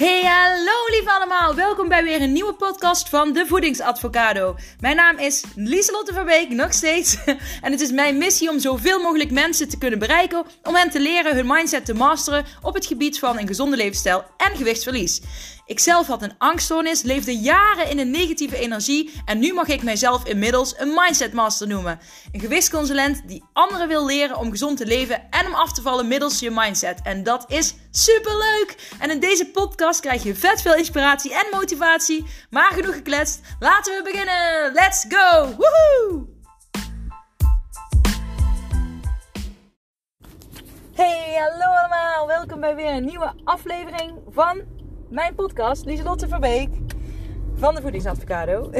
[0.00, 1.54] Hey, hallo lieve allemaal.
[1.54, 4.56] Welkom bij weer een nieuwe podcast van De Voedingsadvocado.
[4.78, 7.16] Mijn naam is Lieselotte Verbeek, nog steeds.
[7.62, 10.44] En het is mijn missie om zoveel mogelijk mensen te kunnen bereiken...
[10.62, 14.24] om hen te leren hun mindset te masteren op het gebied van een gezonde levensstijl
[14.36, 15.20] en gewichtsverlies.
[15.70, 19.82] Ik zelf had een angststoornis, leefde jaren in een negatieve energie en nu mag ik
[19.82, 21.98] mijzelf inmiddels een mindset master noemen.
[22.32, 26.08] Een gewichtsconsulent die anderen wil leren om gezond te leven en om af te vallen
[26.08, 27.00] middels je mindset.
[27.02, 28.96] En dat is super leuk!
[28.98, 32.26] En in deze podcast krijg je vet veel inspiratie en motivatie.
[32.50, 34.72] Maar genoeg gekletst, laten we beginnen!
[34.72, 35.56] Let's go!
[40.94, 42.26] Hey, hallo allemaal!
[42.26, 44.78] Welkom bij weer een nieuwe aflevering van
[45.10, 46.68] mijn podcast, Lieselotte Verbeek
[47.54, 48.70] van de Voedingsadvocado.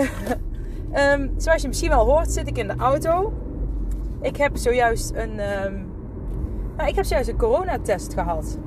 [0.95, 3.33] um, zoals je misschien wel hoort, zit ik in de auto.
[4.21, 5.87] Ik heb zojuist een, um,
[6.77, 8.59] nou, ik heb zojuist een coronatest gehad.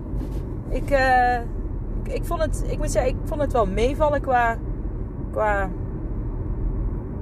[0.70, 1.36] Ik, uh,
[2.04, 4.58] ik, ik, vond het, ik moet zeggen, ik vond het wel meevallen qua,
[5.32, 5.70] qua,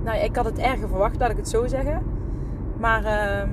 [0.04, 2.04] nou, ik had het erger verwacht, laat ik het zo zeggen.
[2.78, 3.50] Maar uh,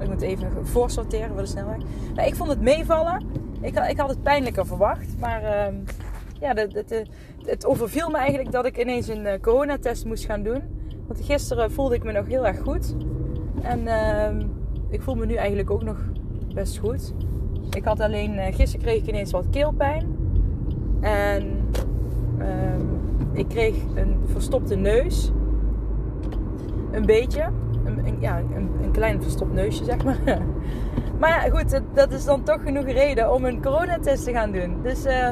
[0.00, 1.78] ik moet even voorsorteren voor de snelweg.
[2.14, 3.47] Nou, ik vond het meevallen.
[3.60, 5.18] Ik, ik had het pijnlijker verwacht.
[5.18, 5.74] Maar uh,
[6.40, 6.54] ja,
[7.44, 10.62] het, overviel me eigenlijk dat ik ineens een uh, coronatest moest gaan doen.
[11.06, 12.94] Want gisteren voelde ik me nog heel erg goed.
[13.62, 14.46] En uh,
[14.90, 15.98] ik voel me nu eigenlijk ook nog
[16.54, 17.14] best goed.
[17.70, 20.16] Ik had alleen, uh, gisteren kreeg ik ineens wat keelpijn.
[21.00, 21.68] En
[22.38, 22.86] ehm,
[23.32, 25.30] ik kreeg een verstopte neus.
[26.90, 27.50] Een beetje.
[27.84, 30.18] Een ja, een, een klein verstopt neusje, zeg maar.
[31.18, 34.82] Maar goed, dat is dan toch genoeg reden om een coronatest te gaan doen.
[34.82, 35.30] Dus uh,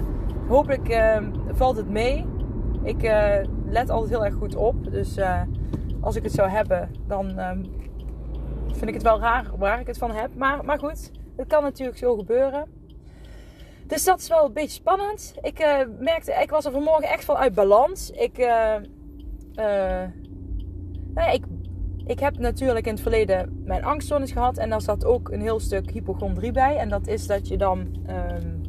[0.49, 1.19] hopelijk uh,
[1.53, 2.27] valt het mee.
[2.83, 3.35] Ik uh,
[3.67, 4.91] let altijd heel erg goed op.
[4.91, 5.19] Dus
[6.01, 7.65] als ik het zou hebben, dan um,
[8.67, 10.35] vind ik het wel raar waar ik het van heb.
[10.35, 12.67] Maar, maar goed, het kan natuurlijk zo gebeuren.
[13.87, 15.35] Dus dat is wel een beetje spannend.
[15.43, 18.11] Ik merkte, ik was er vanmorgen echt van uit balans.
[18.11, 20.11] Ik, nou
[21.15, 21.45] ja, ik
[22.07, 24.59] ik heb natuurlijk in het verleden mijn angststoornis gehad.
[24.59, 26.77] En daar zat ook een heel stuk hypochondrie bij.
[26.77, 28.61] En dat is dat je dan um,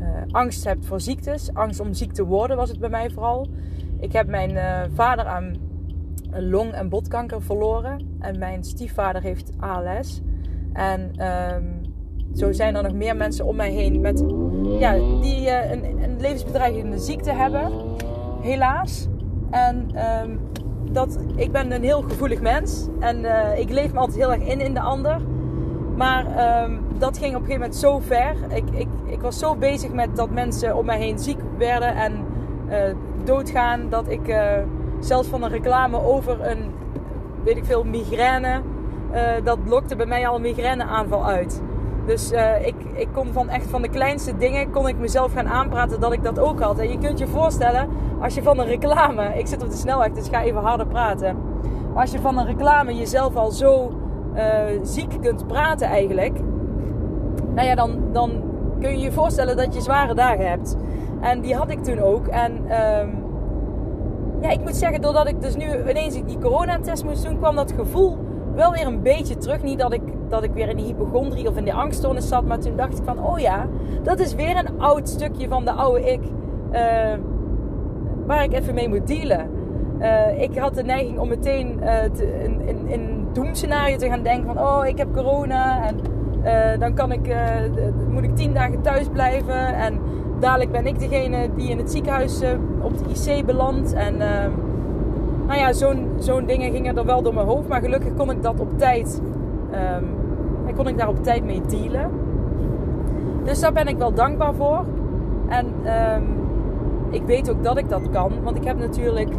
[0.00, 1.54] uh, angst hebt voor ziektes.
[1.54, 3.48] Angst om ziek te worden was het bij mij vooral.
[4.00, 5.56] Ik heb mijn uh, vader aan
[6.30, 8.16] long- en botkanker verloren.
[8.18, 10.20] En mijn stiefvader heeft ALS.
[10.72, 11.80] En um,
[12.34, 14.24] zo zijn er nog meer mensen om mij heen met,
[14.78, 17.72] ja, die een, een levensbedreigende ziekte hebben.
[18.40, 19.08] Helaas.
[19.50, 19.90] En
[20.22, 20.40] um,
[20.92, 22.86] dat ik ben een heel gevoelig mens.
[22.98, 25.20] En uh, ik leef me altijd heel erg in in de ander.
[25.96, 26.24] Maar
[26.64, 28.34] um, dat ging op een gegeven moment zo ver.
[28.48, 32.24] Ik, ik, ik was zo bezig met dat mensen om mij heen ziek werden en
[32.68, 32.76] uh,
[33.24, 33.88] doodgaan.
[33.88, 34.52] Dat ik uh,
[35.00, 36.70] zelfs van een reclame over een,
[37.44, 38.60] weet ik veel, migraine.
[39.44, 41.62] dat lokte bij mij al een migraineaanval uit.
[42.06, 45.48] Dus uh, ik, ik kon van echt van de kleinste dingen kon ik mezelf gaan
[45.48, 46.78] aanpraten dat ik dat ook had.
[46.78, 47.88] En je kunt je voorstellen,
[48.20, 51.36] als je van een reclame, ik zit op de snelweg, dus ga even harder praten.
[51.92, 53.92] Maar als je van een reclame jezelf al zo
[54.34, 54.42] uh,
[54.82, 56.38] ziek kunt praten eigenlijk,
[57.54, 58.30] nou ja, dan, dan
[58.80, 60.76] kun je je voorstellen dat je zware dagen hebt.
[61.20, 62.26] En die had ik toen ook.
[62.26, 63.24] En um,
[64.40, 67.72] ja, ik moet zeggen, doordat ik dus nu ineens die coronatest moest doen, kwam dat
[67.72, 68.18] gevoel
[68.54, 69.62] wel weer een beetje terug.
[69.62, 72.44] Niet dat ik, dat ik weer in die hypochondrie of in die angststoornis zat.
[72.44, 73.66] Maar toen dacht ik van, oh ja,
[74.02, 76.20] dat is weer een oud stukje van de oude ik.
[76.72, 76.80] Uh,
[78.26, 79.50] waar ik even mee moet dealen.
[80.00, 84.54] Uh, ik had de neiging om meteen uh, te, in, in doemscenario te gaan denken
[84.54, 84.58] van...
[84.58, 86.00] Oh, ik heb corona en
[86.78, 87.34] dan kan ik,
[88.10, 89.74] moet ik tien dagen thuis blijven.
[89.74, 90.00] En
[90.40, 92.42] dadelijk ben ik degene die in het ziekenhuis
[92.80, 93.92] op de IC belandt.
[93.92, 94.16] En
[95.46, 97.68] nou ja, zo'n zo'n dingen gingen er wel door mijn hoofd.
[97.68, 99.22] Maar gelukkig kon ik dat op tijd.
[99.76, 100.04] Um,
[100.76, 102.10] kon ik daar op tijd mee dealen.
[103.44, 104.84] Dus daar ben ik wel dankbaar voor.
[105.48, 105.66] En
[106.16, 106.24] um,
[107.10, 108.32] ik weet ook dat ik dat kan.
[108.42, 109.30] Want ik heb natuurlijk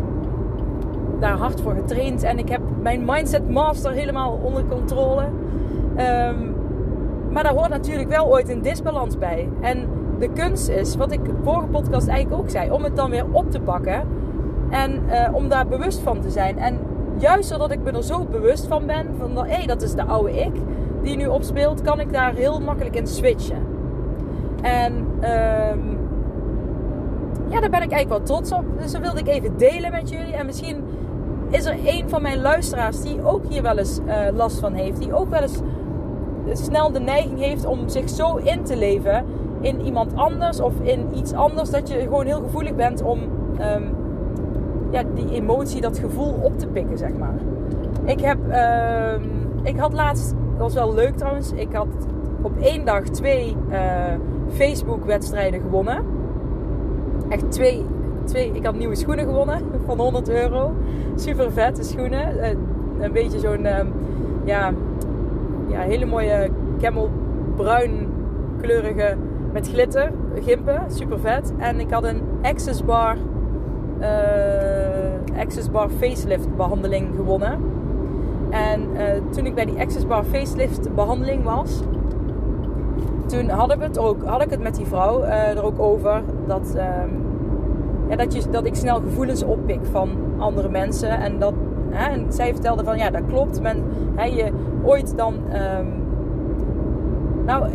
[1.20, 2.24] daar hard voor getraind.
[2.24, 5.24] En ik heb mijn mindset master helemaal onder controle.
[5.24, 6.56] Um,
[7.32, 9.50] maar daar hoort natuurlijk wel ooit een disbalans bij.
[9.62, 9.88] En
[10.20, 13.52] de kunst is, wat ik vorige podcast eigenlijk ook zei, om het dan weer op
[13.52, 14.04] te pakken
[14.70, 16.58] en uh, om daar bewust van te zijn.
[16.58, 16.80] En
[17.18, 20.04] juist doordat ik me er zo bewust van ben, van hé, hey, dat is de
[20.04, 20.54] oude ik
[21.02, 23.66] die nu opspeelt, kan ik daar heel makkelijk in switchen.
[24.62, 25.98] En um,
[27.50, 28.64] ja, daar ben ik eigenlijk wel trots op.
[28.82, 30.34] Dus dat wilde ik even delen met jullie.
[30.34, 30.84] En misschien
[31.50, 35.00] is er een van mijn luisteraars die ook hier wel eens uh, last van heeft.
[35.00, 35.60] Die ook wel eens
[36.52, 39.26] snel de neiging heeft om zich zo in te leven
[39.62, 41.70] in iemand anders of in iets anders.
[41.70, 43.96] Dat je gewoon heel gevoelig bent om um,
[44.92, 47.36] ja, die emotie, dat gevoel op te pikken, zeg maar.
[48.06, 49.14] Ik heb, uh,
[49.64, 51.88] ik had laatst, dat was wel leuk trouwens, ik had
[52.42, 53.78] op één dag twee uh,
[54.50, 56.04] Facebook wedstrijden gewonnen.
[57.30, 57.86] Echt twee,
[58.24, 58.52] twee.
[58.54, 60.74] Ik had nieuwe schoenen gewonnen van 100 euro.
[61.16, 62.40] Super vette schoenen.
[62.40, 62.50] Eh,
[63.00, 63.88] een beetje zo'n, ehm,
[64.44, 64.74] ja,
[65.68, 66.50] ja, hele mooie
[66.80, 68.08] camelbruin
[68.62, 69.16] kleurige
[69.54, 70.12] met glitter,
[70.44, 70.84] gimpen.
[70.88, 71.54] Super vet.
[71.58, 73.18] En ik had een Access Bar,
[74.00, 77.60] uh, Access Bar facelift behandeling gewonnen.
[78.50, 81.82] En uh, toen ik bij die Access Bar facelift behandeling was,
[83.26, 86.24] toen hadden we het ook, had ik het met die vrouw uh, er ook over
[86.48, 87.26] dat, um,
[88.10, 91.10] ja, dat, je, dat ik snel gevoelens oppik van andere mensen.
[91.10, 91.54] En, dat,
[91.90, 93.62] hè, en zij vertelde van ja, dat klopt.
[93.62, 93.84] Men,
[94.16, 94.52] hè, je
[94.84, 95.34] ooit dan.
[95.34, 96.06] Um,
[97.46, 97.70] nou,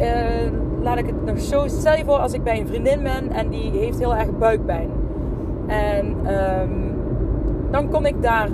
[0.83, 1.67] laat ik het nog zo.
[1.67, 5.01] Stel je voor als ik bij een vriendin ben en die heeft heel erg buikpijn.
[5.73, 6.93] En um,
[7.71, 8.49] dan kon ik daar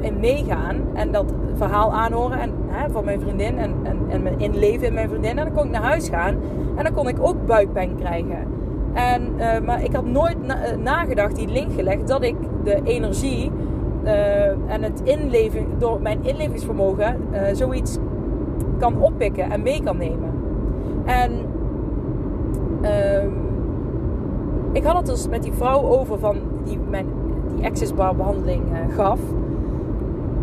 [0.00, 4.30] in meegaan en dat verhaal aanhoren en, hè, van mijn vriendin en, en, en me
[4.36, 5.38] inleven in mijn vriendin.
[5.38, 6.36] En dan kon ik naar huis gaan
[6.76, 8.46] en dan kon ik ook buikpijn krijgen.
[8.92, 13.50] En, uh, maar ik had nooit uh, nagedacht, die link gelegd, dat ik de energie
[14.04, 17.16] uh, en het inleven, door mijn inlevingsvermogen
[17.52, 17.98] zoiets
[18.78, 20.30] kan oppikken en mee kan nemen.
[21.04, 21.32] En
[24.72, 27.06] ik had het dus met die vrouw over van die mijn
[27.56, 28.62] die access bar behandeling
[28.96, 29.18] gaf.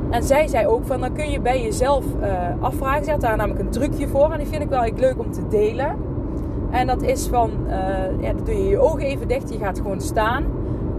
[0.10, 2.28] En zij zei ook van dan kun je bij jezelf uh,
[2.60, 3.04] afvragen.
[3.06, 4.32] Ze had daar namelijk een trucje voor.
[4.32, 5.96] En die vind ik wel echt leuk om te delen.
[6.72, 7.74] En dat is van, uh,
[8.22, 9.54] ja, dan doe je je ogen even dicht.
[9.54, 10.44] Je gaat gewoon staan.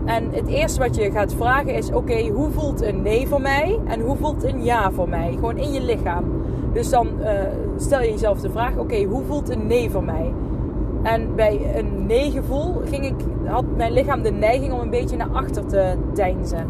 [0.04, 3.78] En het eerste wat je gaat vragen is: oké, hoe voelt een nee voor mij?
[3.86, 5.32] En hoe voelt een ja voor mij?
[5.32, 6.24] Gewoon in je lichaam.
[6.72, 7.08] Dus dan
[7.76, 10.32] stel je jezelf de vraag: oké, hoe voelt een nee voor mij?
[11.12, 13.14] En bij een nee gevoel ging ik,
[13.44, 16.66] had mijn lichaam de neiging om een beetje naar achter te deinzen.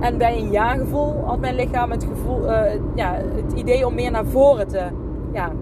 [0.00, 2.60] En bij een ja-gevoel had mijn lichaam het, gevoel, uh,
[2.94, 4.82] ja, het idee om meer naar voren te,
[5.32, 5.52] ja,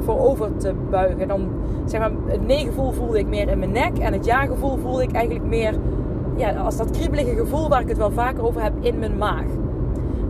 [0.00, 1.28] voorover te buigen.
[1.28, 1.48] Dan,
[1.84, 3.98] zeg maar, het nee-gevoel voelde ik meer in mijn nek.
[3.98, 5.74] En het ja-gevoel voelde ik eigenlijk meer
[6.36, 9.46] ja, als dat kriebelige gevoel waar ik het wel vaker over heb in mijn maag.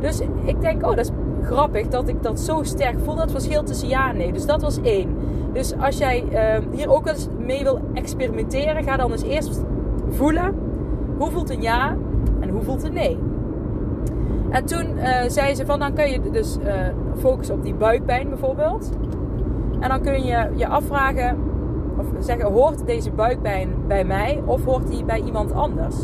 [0.01, 1.11] Dus ik denk, oh, dat is
[1.43, 3.15] grappig dat ik dat zo sterk voel.
[3.15, 4.33] Dat verschil tussen ja en nee.
[4.33, 5.14] Dus dat was één.
[5.55, 9.65] Dus als jij uh, hier ook eens mee wil experimenteren, ga dan eens eerst
[10.09, 10.55] voelen.
[11.19, 11.97] Hoe voelt een ja
[12.41, 13.19] en hoe voelt een nee?
[14.51, 16.73] En toen uh, zei ze van dan kun je dus uh,
[17.17, 18.91] focussen op die buikpijn bijvoorbeeld.
[19.81, 21.39] En dan kun je je afvragen
[21.99, 25.97] of zeggen hoort deze buikpijn bij mij of hoort die bij iemand anders?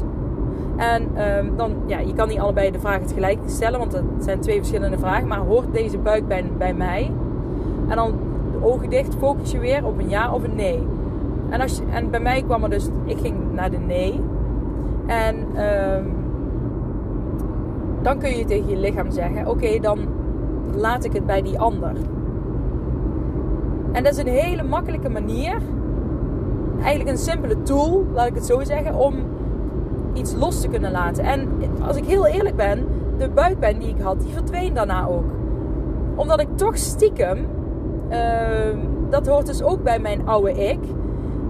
[0.76, 1.02] En
[1.38, 4.56] um, dan, ja, je kan niet allebei de vraag tegelijk stellen, want het zijn twee
[4.56, 5.28] verschillende vragen.
[5.28, 7.12] Maar hoort deze buikpijn bij mij?
[7.88, 8.14] En dan
[8.62, 10.86] ogen dicht, focus je weer op een ja of een nee.
[11.50, 14.20] En, als je, en bij mij kwam er dus, ik ging naar de nee.
[15.06, 15.36] En
[15.96, 16.12] um,
[18.02, 19.98] dan kun je tegen je lichaam zeggen: Oké, dan
[20.74, 21.92] laat ik het bij die ander.
[23.92, 25.62] En dat is een hele makkelijke manier,
[26.80, 29.14] eigenlijk een simpele tool, laat ik het zo zeggen, om
[30.12, 31.24] iets los te kunnen laten.
[31.24, 31.48] En
[31.86, 32.86] als ik heel eerlijk ben,
[33.18, 35.24] de buikpijn die ik had, die verdween daarna ook.
[36.14, 37.38] Omdat ik toch stiekem,
[39.08, 40.80] dat hoort dus ook bij mijn oude ik.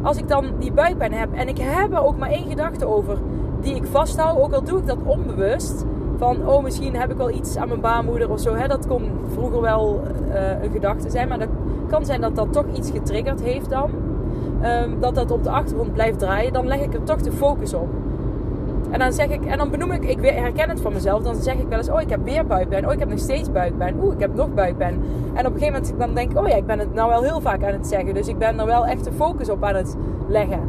[0.02, 3.18] Als ik dan die buikpijn heb en ik heb er ook maar één gedachte over
[3.60, 5.84] die ik vasthoud, ook al doe ik dat onbewust,
[6.20, 8.54] van, oh, misschien heb ik wel iets aan mijn baarmoeder of zo.
[8.54, 8.68] Hè?
[8.68, 11.28] Dat kon vroeger wel uh, een gedachte zijn.
[11.28, 11.48] Maar dat
[11.88, 13.90] kan zijn dat dat toch iets getriggerd heeft dan.
[14.64, 16.52] Um, dat dat op de achtergrond blijft draaien.
[16.52, 17.88] Dan leg ik er toch de focus op.
[18.90, 21.23] En dan zeg ik, en dan benoem ik, ik herken het van mezelf.
[21.23, 22.87] Dan zeg ik wel eens, oh, ik heb weer buikpijn.
[22.87, 23.97] Oh, ik heb nog steeds buikpijn.
[24.02, 24.94] Oeh, ik heb nog buikpijn.
[25.35, 27.23] En op een gegeven moment dan denk ik, oh ja, ik ben het nou wel
[27.23, 28.14] heel vaak aan het zeggen.
[28.14, 29.97] Dus ik ben er wel echt de focus op aan het
[30.28, 30.61] leggen.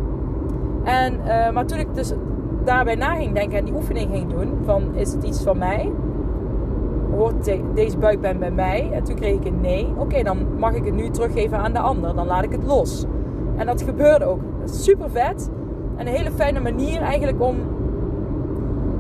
[0.84, 2.13] En, uh, maar toen ik dus
[2.63, 5.92] daarbij na ging denken en die oefening ging doen: van is het iets van mij?
[7.16, 8.90] Hoort de, deze buikpijn bij mij?
[8.92, 9.94] En toen kreeg ik een nee.
[9.98, 12.16] Oké, dan mag ik het nu teruggeven aan de ander.
[12.16, 13.06] Dan laat ik het los.
[13.58, 14.40] En dat gebeurde ook.
[14.66, 15.50] Super vet.
[15.96, 17.56] En een hele fijne manier eigenlijk om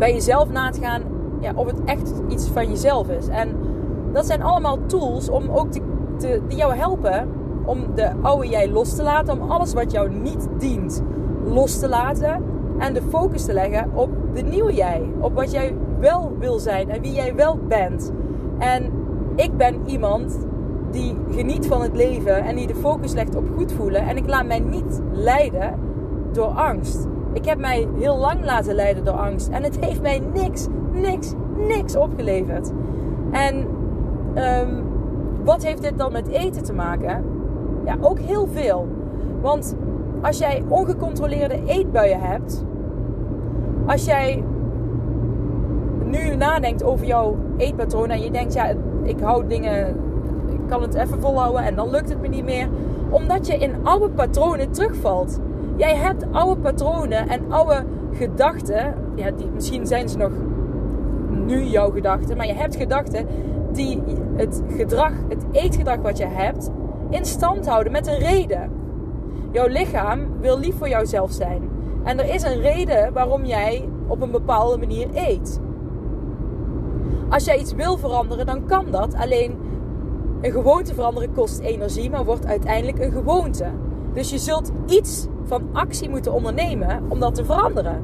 [0.01, 1.01] bij jezelf na te gaan
[1.39, 3.27] ja, of het echt iets van jezelf is.
[3.27, 3.55] En
[4.13, 7.29] dat zijn allemaal tools om ook te, die jou helpen
[7.65, 9.41] om de oude jij los te laten.
[9.41, 11.03] Om alles wat jou niet dient
[11.43, 12.43] los te laten
[12.77, 15.11] en de focus te leggen op de nieuwe jij.
[15.19, 18.11] Op wat jij wel wil zijn en wie jij wel bent.
[18.57, 18.91] En
[19.35, 20.47] ik ben iemand
[20.91, 24.01] die geniet van het leven en die de focus legt op goed voelen.
[24.01, 25.79] En ik laat mij niet leiden
[26.31, 27.07] door angst.
[27.33, 29.47] Ik heb mij heel lang laten leiden door angst.
[29.47, 32.71] En het heeft mij niks, niks, niks opgeleverd.
[33.31, 33.67] En
[34.35, 34.83] um,
[35.43, 37.23] wat heeft dit dan met eten te maken?
[37.85, 38.87] Ja, ook heel veel.
[39.41, 39.75] Want
[40.21, 42.65] als jij ongecontroleerde eetbuien hebt,
[43.85, 44.43] als jij
[46.05, 48.73] nu nadenkt over jouw eetpatroon en je denkt, ja,
[49.03, 49.87] ik hou dingen,
[50.49, 52.67] ik kan het even volhouden en dan lukt het me niet meer,
[53.09, 55.39] omdat je in oude patronen terugvalt.
[55.81, 60.31] Jij hebt oude patronen en oude gedachten, ja, die, misschien zijn ze nog
[61.29, 63.27] nu jouw gedachten, maar je hebt gedachten
[63.71, 64.01] die
[64.35, 66.69] het gedrag, het eetgedrag wat je hebt,
[67.09, 68.71] in stand houden met een reden.
[69.51, 71.69] Jouw lichaam wil lief voor jouzelf zijn.
[72.03, 75.59] En er is een reden waarom jij op een bepaalde manier eet.
[77.29, 79.15] Als jij iets wil veranderen, dan kan dat.
[79.15, 79.57] Alleen
[80.41, 83.65] een gewoonte veranderen kost energie, maar wordt uiteindelijk een gewoonte.
[84.13, 88.01] Dus je zult iets van actie moeten ondernemen om dat te veranderen.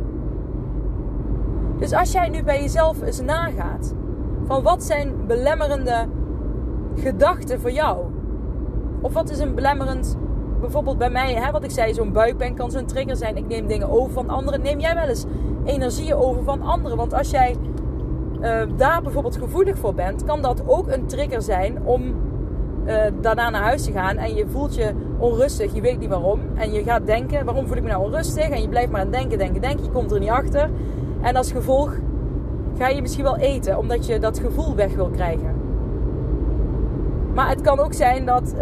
[1.80, 3.96] Dus als jij nu bij jezelf eens nagaat
[4.46, 6.06] van wat zijn belemmerende
[6.96, 8.06] gedachten voor jou?
[9.02, 10.18] Of wat is een belemmerend,
[10.60, 13.38] bijvoorbeeld bij mij, hè, wat ik zei, zo'n buikpijn kan zo'n trigger zijn.
[13.38, 14.62] Ik neem dingen over van anderen.
[14.62, 15.26] Neem jij wel eens
[15.66, 16.98] energieën over van anderen?
[16.98, 17.56] Want als jij
[18.42, 22.16] uh, daar bijvoorbeeld gevoelig voor bent, kan dat ook een trigger zijn om
[22.86, 24.18] uh, daarna naar huis te gaan.
[24.18, 26.40] En je voelt je onrustig, je weet niet waarom.
[26.56, 28.50] En je gaat denken, waarom voel ik me nou onrustig?
[28.50, 29.84] En je blijft maar aan denken, denken, denken.
[29.84, 30.70] Je komt er niet achter.
[31.22, 31.96] En als gevolg
[32.78, 35.56] ga je misschien wel eten, omdat je dat gevoel weg wil krijgen.
[37.34, 38.60] Maar het kan ook zijn dat uh,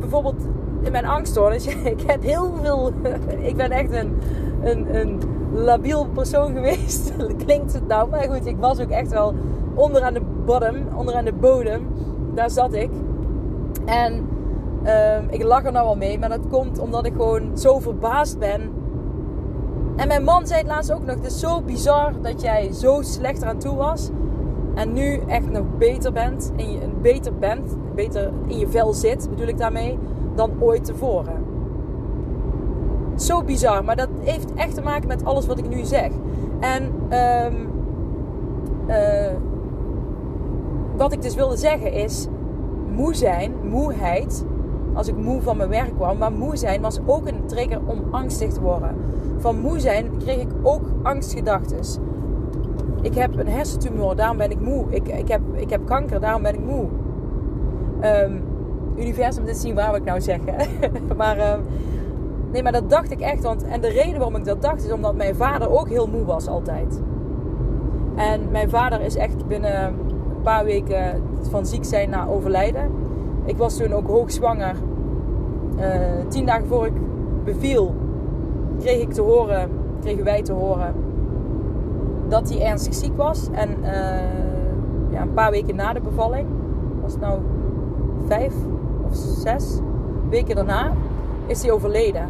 [0.00, 0.46] bijvoorbeeld
[0.82, 2.92] in mijn angststoornis, ik heb heel veel,
[3.50, 4.18] ik ben echt een,
[4.62, 5.20] een, een
[5.52, 7.12] labiel persoon geweest.
[7.44, 9.34] Klinkt het nou, maar goed, ik was ook echt wel
[9.74, 11.86] onder aan de bottom, onder aan de bodem.
[12.34, 12.90] Daar zat ik.
[13.84, 14.28] En
[14.84, 18.38] uh, ik lach er nou wel mee, maar dat komt omdat ik gewoon zo verbaasd
[18.38, 18.78] ben
[19.98, 23.02] en mijn man zei het laatst ook nog: Het is zo bizar dat jij zo
[23.02, 24.10] slecht eraan toe was.
[24.74, 26.52] En nu echt nog beter bent.
[26.56, 29.98] En je beter bent, beter in je vel zit, bedoel ik daarmee,
[30.34, 31.44] dan ooit tevoren.
[33.16, 36.10] Zo bizar, maar dat heeft echt te maken met alles wat ik nu zeg.
[36.60, 36.82] En
[37.44, 37.68] um,
[38.88, 39.32] uh,
[40.96, 42.26] wat ik dus wilde zeggen is:
[42.94, 44.44] moe zijn, moeheid.
[44.98, 48.02] Als ik moe van mijn werk kwam, maar moe zijn was ook een trigger om
[48.10, 48.96] angstig te worden
[49.38, 51.78] van moe zijn kreeg ik ook angstgedachten.
[53.02, 54.84] Ik heb een hersentumor, daarom ben ik moe.
[54.88, 56.86] Ik, ik, heb, ik heb kanker, daarom ben ik moe.
[58.02, 58.42] Um,
[58.96, 60.54] universum, dit zien waar ik nou zeggen.
[61.16, 61.60] maar, um,
[62.52, 63.42] nee, maar dat dacht ik echt.
[63.42, 66.24] Want, en de reden waarom ik dat dacht is omdat mijn vader ook heel moe
[66.24, 67.00] was altijd.
[68.16, 72.90] En mijn vader is echt binnen een paar weken van ziek zijn naar overlijden.
[73.44, 74.74] Ik was toen ook hoogzwanger.
[75.78, 75.84] Uh,
[76.28, 76.92] tien dagen voor ik
[77.44, 77.94] beviel
[78.78, 79.70] kreeg ik te horen,
[80.00, 80.94] kregen wij te horen
[82.28, 83.48] dat hij ernstig ziek was.
[83.52, 83.88] En uh,
[85.10, 86.46] ja, een paar weken na de bevalling,
[87.02, 87.40] was het nou
[88.26, 88.54] vijf
[89.08, 89.78] of zes
[90.30, 90.92] weken daarna,
[91.46, 92.28] is hij overleden.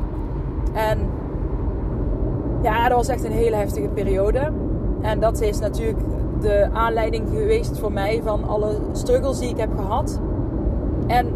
[0.73, 0.99] En
[2.63, 4.53] ja, dat was echt een hele heftige periode.
[5.01, 5.99] En dat is natuurlijk
[6.41, 10.21] de aanleiding geweest voor mij van alle struggles die ik heb gehad.
[11.07, 11.27] En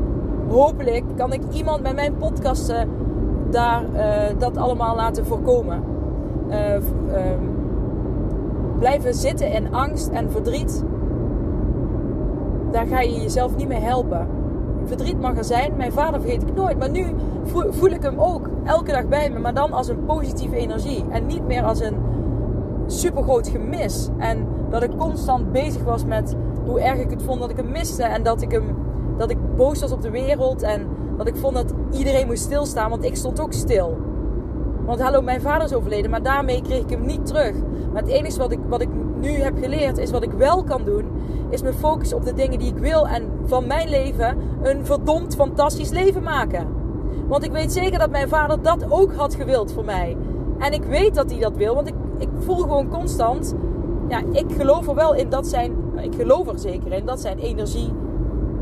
[0.52, 2.88] hopelijk kan ik iemand met mijn podcasten
[3.50, 5.82] daar uh, dat allemaal laten voorkomen.
[6.48, 6.80] Uh, uh,
[8.78, 10.84] blijven zitten in angst en verdriet,
[12.70, 14.26] daar ga je jezelf niet mee helpen.
[14.84, 17.06] Verdriet mag er zijn, mijn vader vergeet ik nooit, maar nu
[17.70, 21.26] voel ik hem ook elke dag bij me, maar dan als een positieve energie en
[21.26, 21.96] niet meer als een
[22.86, 24.08] supergroot gemis.
[24.18, 27.70] En dat ik constant bezig was met hoe erg ik het vond dat ik hem
[27.70, 28.81] miste en dat ik hem
[29.56, 33.16] boos was op de wereld en dat ik vond dat iedereen moest stilstaan, want ik
[33.16, 33.96] stond ook stil.
[34.84, 37.54] Want hallo, mijn vader is overleden, maar daarmee kreeg ik hem niet terug.
[37.92, 38.88] Maar het enige wat ik, wat ik
[39.20, 41.04] nu heb geleerd, is wat ik wel kan doen,
[41.50, 45.34] is me focussen op de dingen die ik wil en van mijn leven een verdomd
[45.34, 46.66] fantastisch leven maken.
[47.28, 50.16] Want ik weet zeker dat mijn vader dat ook had gewild voor mij.
[50.58, 53.54] En ik weet dat hij dat wil, want ik, ik voel gewoon constant,
[54.08, 57.38] ja, ik geloof er wel in dat zijn, ik geloof er zeker in dat zijn
[57.38, 57.92] energie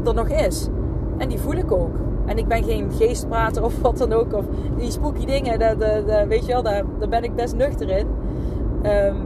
[0.05, 0.69] er nog is.
[1.21, 1.95] En die voel ik ook.
[2.27, 4.33] En ik ben geen geestprater of wat dan ook.
[4.33, 4.45] Of
[4.77, 5.59] die spooky dingen,
[6.29, 8.07] weet je wel, daar, daar ben ik best nuchter in.
[8.83, 9.17] Um,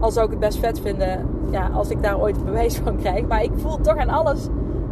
[0.00, 3.26] al zou ik het best vet vinden ja, als ik daar ooit bewijs van krijg.
[3.26, 4.48] Maar ik voel toch aan alles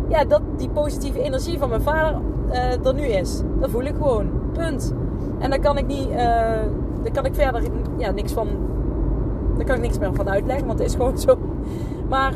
[0.09, 2.21] ja, dat die positieve energie van mijn vader
[2.51, 3.43] uh, er nu is.
[3.61, 4.31] Dat voel ik gewoon.
[4.53, 4.95] Punt.
[5.39, 6.17] En daar kan ik niet, uh,
[7.03, 7.63] daar kan ik verder
[7.97, 8.49] ja, niks van,
[9.57, 11.37] daar kan ik niks meer van uitleggen, want het is gewoon zo.
[12.09, 12.33] Maar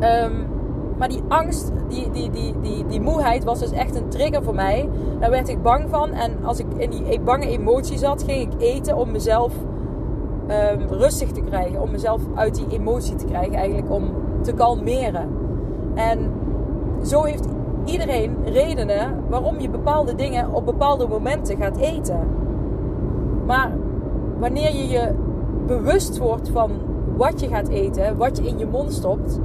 [0.00, 0.53] um,
[0.98, 4.54] maar die angst, die, die, die, die, die moeheid was dus echt een trigger voor
[4.54, 4.88] mij.
[5.20, 6.12] Daar werd ik bang van.
[6.12, 9.52] En als ik in die bange emotie zat, ging ik eten om mezelf
[10.72, 11.82] um, rustig te krijgen.
[11.82, 14.04] Om mezelf uit die emotie te krijgen, eigenlijk om
[14.42, 15.28] te kalmeren.
[15.94, 16.32] En
[17.02, 17.48] zo heeft
[17.84, 22.20] iedereen redenen waarom je bepaalde dingen op bepaalde momenten gaat eten.
[23.46, 23.72] Maar
[24.38, 25.14] wanneer je je
[25.66, 26.70] bewust wordt van
[27.16, 29.40] wat je gaat eten, wat je in je mond stopt,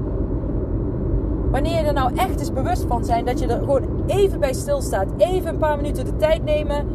[1.52, 4.54] Wanneer je er nou echt eens bewust van zijn dat je er gewoon even bij
[4.54, 5.08] stilstaat.
[5.18, 6.88] Even een paar minuten de tijd nemen.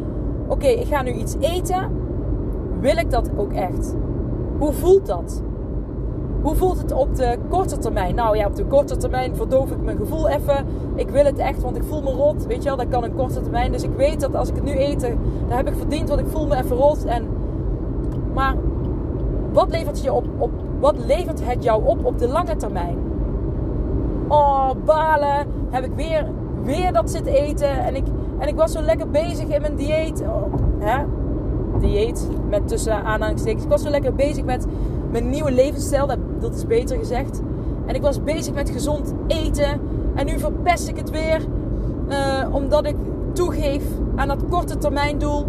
[0.47, 1.89] Oké, ik ga nu iets eten.
[2.79, 3.95] wil ik dat ook echt?
[4.57, 5.41] Hoe voelt dat?
[6.41, 8.15] Hoe voelt het op de korte termijn?
[8.15, 10.65] Nou ja, op de korte termijn verdoof ik mijn gevoel even.
[10.95, 12.45] Ik wil het echt, want ik voel me rot.
[12.45, 13.71] Weet je wel, dat kan een korte termijn.
[13.71, 15.01] Dus ik weet dat als ik het nu eet,
[15.47, 17.05] dan heb ik verdiend, want ik voel me even rot.
[17.05, 17.27] En,
[18.33, 18.55] maar
[19.51, 22.97] wat levert, je op, op, wat levert het jou op op de lange termijn?
[24.27, 25.47] Oh, balen.
[25.69, 26.25] Heb ik weer,
[26.63, 27.69] weer dat zitten eten.
[27.69, 28.03] En ik,
[28.39, 30.21] en ik was zo lekker bezig in mijn dieet.
[30.21, 31.03] Oh, hè?
[31.79, 33.63] Dieet, met tussen aanhalingstekens.
[33.63, 34.65] Ik was zo lekker bezig met
[35.11, 36.07] mijn nieuwe levensstijl.
[36.07, 37.41] Dat, dat is beter gezegd.
[37.85, 39.81] En ik was bezig met gezond eten.
[40.15, 41.41] En nu verpest ik het weer.
[42.09, 42.95] Uh, omdat ik
[43.33, 43.83] toegeef
[44.15, 45.45] aan dat korte termijn doel.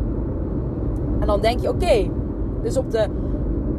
[1.21, 2.11] En dan denk je, oké.
[2.62, 3.06] dus op de,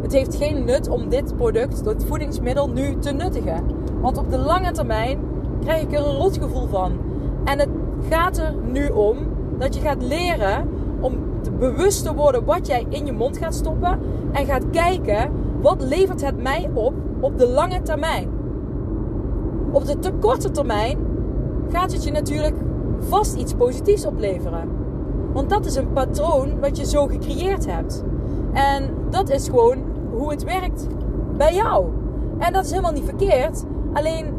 [0.01, 3.63] het heeft geen nut om dit product, dit voedingsmiddel, nu te nuttigen.
[4.01, 5.19] Want op de lange termijn
[5.61, 6.91] krijg ik er een rotgevoel van.
[7.43, 7.69] En het
[8.09, 9.17] gaat er nu om
[9.57, 13.55] dat je gaat leren om te bewust te worden wat jij in je mond gaat
[13.55, 13.99] stoppen.
[14.31, 18.29] En gaat kijken wat levert het mij op op de lange termijn.
[19.71, 20.97] Op de te korte termijn
[21.69, 22.55] gaat het je natuurlijk
[22.99, 24.69] vast iets positiefs opleveren.
[25.33, 28.03] Want dat is een patroon wat je zo gecreëerd hebt.
[28.53, 29.77] En dat is gewoon
[30.11, 30.87] hoe het werkt
[31.37, 31.85] bij jou.
[32.37, 33.63] En dat is helemaal niet verkeerd.
[33.97, 34.33] Alleen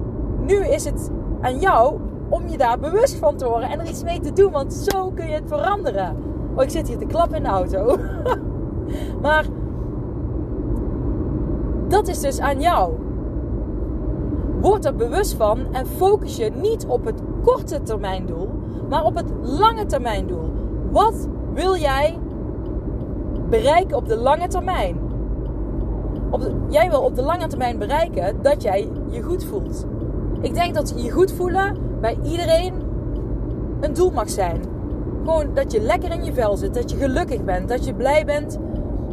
[0.47, 1.11] nu is het
[1.41, 1.99] aan jou
[2.29, 4.53] om je daar bewust van te worden en er iets mee te doen.
[4.53, 6.17] Want zo kun je het veranderen.
[6.55, 7.97] Oh, ik zit hier te klappen in de auto.
[9.23, 9.45] maar
[11.89, 12.93] dat is dus aan jou.
[14.61, 18.49] Word er bewust van en focus je niet op het korte termijn doel,
[18.89, 20.51] maar op het lange termijn doel.
[20.91, 22.19] Wat wil jij
[23.49, 25.08] bereiken op de lange termijn?
[26.69, 29.87] Jij wil op de lange termijn bereiken dat jij je goed voelt.
[30.41, 32.75] Ik denk dat je goed voelen bij iedereen
[33.81, 34.61] een doel mag zijn.
[35.25, 38.25] Gewoon dat je lekker in je vel zit, dat je gelukkig bent, dat je blij
[38.25, 38.59] bent,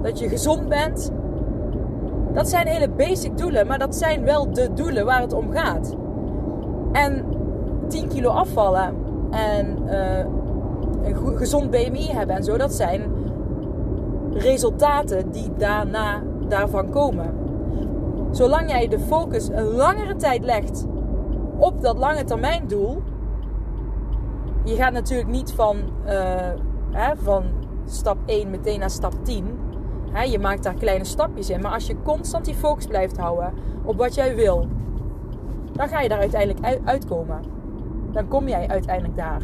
[0.01, 1.11] dat je gezond bent.
[2.33, 5.95] Dat zijn hele basic doelen, maar dat zijn wel de doelen waar het om gaat.
[6.91, 7.25] En
[7.87, 8.93] 10 kilo afvallen
[9.31, 10.19] en uh,
[11.03, 13.01] een gezond BMI hebben en zo, dat zijn
[14.31, 17.33] resultaten die daarna daarvan komen.
[18.31, 20.85] Zolang jij de focus een langere tijd legt
[21.57, 23.01] op dat lange termijn doel.
[24.63, 26.11] Je gaat natuurlijk niet van, uh,
[26.91, 27.43] hè, van
[27.85, 29.45] stap 1 meteen naar stap 10.
[30.11, 31.61] Hè, je maakt daar kleine stapjes in.
[31.61, 33.53] Maar als je constant die focus blijft houden
[33.83, 34.67] op wat jij wil,
[35.71, 37.39] dan ga je daar uiteindelijk uitkomen.
[38.11, 39.41] Dan kom jij uiteindelijk daar.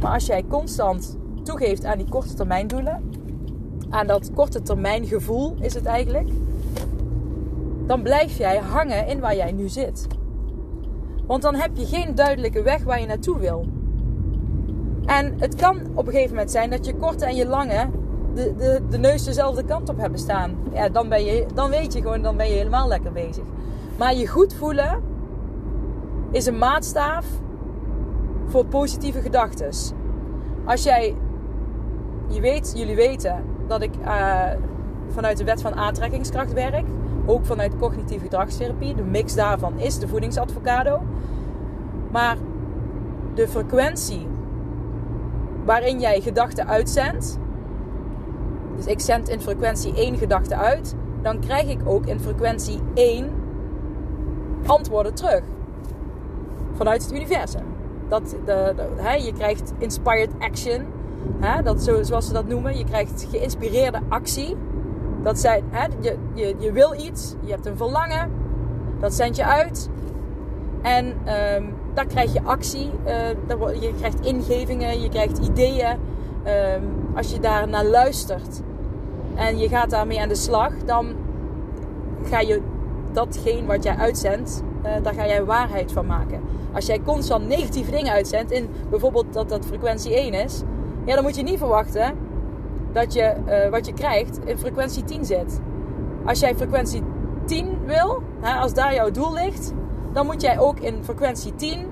[0.00, 3.02] Maar als jij constant toegeeft aan die korte termijn doelen,
[3.90, 6.28] aan dat korte termijn gevoel is het eigenlijk,
[7.86, 10.06] dan blijf jij hangen in waar jij nu zit.
[11.26, 13.66] Want dan heb je geen duidelijke weg waar je naartoe wil.
[15.04, 17.88] En het kan op een gegeven moment zijn dat je korte en je lange
[18.34, 20.56] de, de, de neus dezelfde kant op hebben staan.
[20.72, 23.44] Ja, dan, ben je, dan weet je gewoon, dan ben je helemaal lekker bezig.
[23.98, 25.02] Maar je goed voelen
[26.30, 27.26] is een maatstaaf
[28.46, 29.70] voor positieve gedachten.
[30.64, 31.14] Als jij,
[32.28, 34.42] je weet, jullie weten dat ik uh,
[35.08, 36.86] vanuit de wet van aantrekkingskracht werk.
[37.26, 38.94] Ook vanuit cognitieve gedragstherapie.
[38.94, 41.02] De mix daarvan is de voedingsadvocado.
[42.10, 42.36] Maar
[43.34, 44.26] de frequentie
[45.64, 47.38] waarin jij gedachten uitzendt.
[48.76, 50.94] Dus ik zend in frequentie 1 gedachte uit.
[51.22, 53.30] Dan krijg ik ook in frequentie 1
[54.66, 55.42] antwoorden terug.
[56.72, 57.64] Vanuit het universum.
[58.08, 58.74] Dat, de,
[59.18, 60.86] je krijgt inspired action.
[61.40, 62.78] Hè, dat, zoals ze dat noemen.
[62.78, 64.56] Je krijgt geïnspireerde actie.
[65.22, 68.30] Dat zijn, hè, je, je, je wil iets, je hebt een verlangen,
[69.00, 69.88] dat zend je uit.
[70.82, 75.96] En um, dan krijg je actie, uh, je krijgt ingevingen, je krijgt ideeën.
[76.46, 78.60] Um, als je daar naar luistert
[79.34, 81.06] en je gaat daarmee aan de slag, dan
[82.24, 82.60] ga je
[83.12, 86.40] datgene wat jij uitzendt, uh, daar ga jij waarheid van maken.
[86.72, 90.62] Als jij constant negatieve dingen uitzendt, in bijvoorbeeld dat dat frequentie 1 is,
[91.04, 92.14] ja, dan moet je niet verwachten
[92.92, 95.60] dat je uh, wat je krijgt in frequentie 10 zit.
[96.24, 97.02] Als jij frequentie
[97.44, 99.72] 10 wil, hè, als daar jouw doel ligt,
[100.12, 101.86] dan moet jij ook in frequentie 10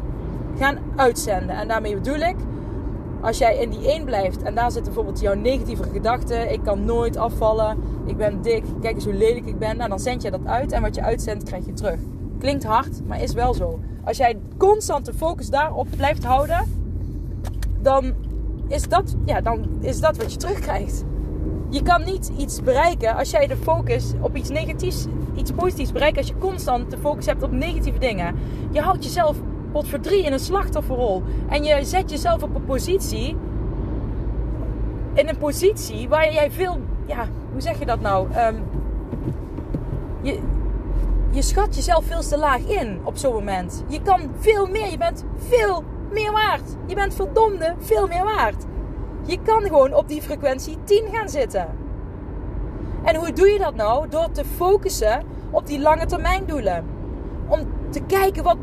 [0.58, 1.56] gaan uitzenden.
[1.56, 2.36] En daarmee bedoel ik,
[3.20, 6.84] als jij in die 1 blijft en daar zitten bijvoorbeeld jouw negatieve gedachten, ik kan
[6.84, 10.30] nooit afvallen, ik ben dik, kijk eens hoe lelijk ik ben, nou, dan zend je
[10.30, 12.00] dat uit en wat je uitzendt krijg je terug.
[12.38, 13.78] Klinkt hard, maar is wel zo.
[14.04, 16.64] Als jij constant de focus daarop blijft houden,
[17.80, 18.14] dan
[18.68, 21.04] is dat, ja, dan is dat wat je terugkrijgt.
[21.70, 26.16] Je kan niet iets bereiken als jij de focus op iets negatiefs, iets positiefs bereikt.
[26.16, 28.34] Als je constant de focus hebt op negatieve dingen.
[28.70, 29.36] Je houdt jezelf
[29.72, 31.22] pot voor drie in een slachtofferrol.
[31.48, 33.36] En je zet jezelf op een positie.
[35.14, 38.30] In een positie waar jij veel, ja, hoe zeg je dat nou?
[38.32, 38.54] Ehm,
[40.20, 40.38] je,
[41.30, 43.84] je schat jezelf veel te laag in op zo'n moment.
[43.88, 44.90] Je kan veel meer.
[44.90, 46.76] Je bent veel meer waard.
[46.86, 48.64] Je bent verdomde veel meer waard.
[49.24, 51.68] Je kan gewoon op die frequentie 10 gaan zitten.
[53.04, 54.08] En hoe doe je dat nou?
[54.08, 56.84] Door te focussen op die lange termijn doelen.
[57.48, 58.56] Om te kijken wat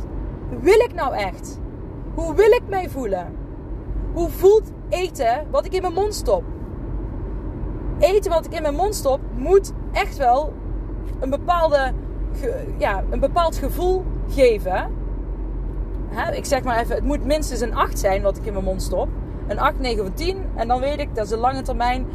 [0.62, 1.60] wil ik nou echt?
[2.14, 3.36] Hoe wil ik mij voelen?
[4.14, 6.44] Hoe voelt eten wat ik in mijn mond stop?
[8.00, 10.54] Eten wat ik in mijn mond stop moet echt wel
[11.20, 11.94] een, bepaalde,
[12.78, 15.04] ja, een bepaald gevoel geven.
[16.34, 18.82] Ik zeg maar even, het moet minstens een 8 zijn wat ik in mijn mond
[18.82, 19.08] stop.
[19.48, 20.38] Een 8, 9 of 10.
[20.56, 22.06] En dan weet ik, dat is een lange termijn.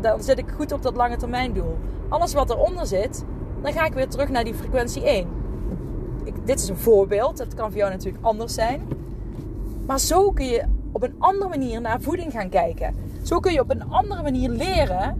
[0.00, 1.76] Dan zit ik goed op dat lange termijn doel.
[2.08, 3.24] Alles wat eronder zit,
[3.62, 5.28] dan ga ik weer terug naar die frequentie 1.
[6.24, 7.36] Ik, dit is een voorbeeld.
[7.36, 8.82] Dat kan voor jou natuurlijk anders zijn.
[9.86, 12.94] Maar zo kun je op een andere manier naar voeding gaan kijken.
[13.22, 15.16] Zo kun je op een andere manier leren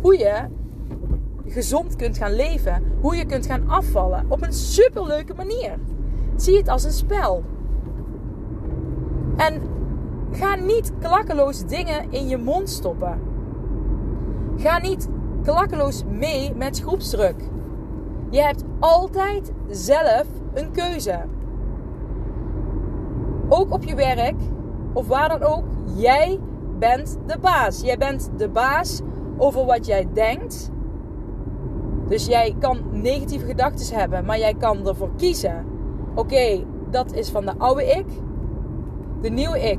[0.00, 0.34] hoe je
[1.46, 2.82] gezond kunt gaan leven.
[3.00, 4.24] Hoe je kunt gaan afvallen.
[4.28, 5.78] Op een superleuke manier.
[6.40, 7.42] Zie het als een spel.
[9.36, 9.62] En
[10.30, 13.20] ga niet klakkeloos dingen in je mond stoppen.
[14.56, 15.08] Ga niet
[15.42, 17.34] klakkeloos mee met groepsdruk.
[18.30, 21.24] Je hebt altijd zelf een keuze.
[23.48, 24.40] Ook op je werk
[24.92, 25.64] of waar dan ook.
[25.84, 26.40] Jij
[26.78, 27.80] bent de baas.
[27.80, 29.00] Jij bent de baas
[29.36, 30.70] over wat jij denkt.
[32.08, 35.69] Dus jij kan negatieve gedachten hebben, maar jij kan ervoor kiezen.
[36.14, 38.06] Oké, dat is van de oude ik.
[39.20, 39.78] De nieuwe ik,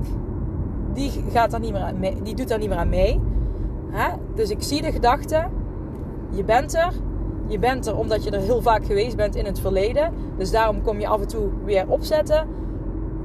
[0.94, 3.20] die, gaat daar niet meer aan mee, die doet daar niet meer aan mee.
[4.36, 5.52] Dus ik zie de gedachten.
[6.30, 6.94] Je bent er.
[7.48, 10.14] Je bent er omdat je er heel vaak geweest bent in het verleden.
[10.38, 12.48] Dus daarom kom je af en toe weer opzetten.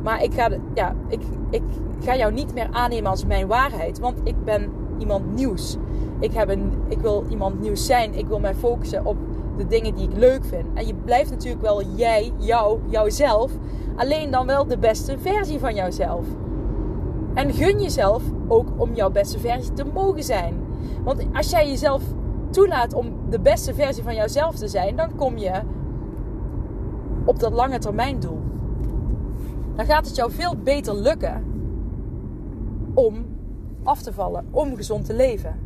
[0.03, 1.63] Maar ik ga, ja, ik, ik
[2.01, 3.99] ga jou niet meer aannemen als mijn waarheid.
[3.99, 5.77] Want ik ben iemand nieuws.
[6.19, 8.15] Ik, heb een, ik wil iemand nieuws zijn.
[8.15, 9.17] Ik wil mij focussen op
[9.57, 10.65] de dingen die ik leuk vind.
[10.75, 13.53] En je blijft natuurlijk wel jij, jou, jouzelf.
[13.97, 16.27] Alleen dan wel de beste versie van jouzelf.
[17.35, 20.55] En gun jezelf ook om jouw beste versie te mogen zijn.
[21.05, 22.03] Want als jij jezelf
[22.51, 25.53] toelaat om de beste versie van jouzelf te zijn, dan kom je
[27.25, 28.41] op dat lange termijn doel.
[29.75, 31.45] Dan gaat het jou veel beter lukken
[32.95, 33.27] om
[33.83, 35.59] af te vallen, om gezond te leven.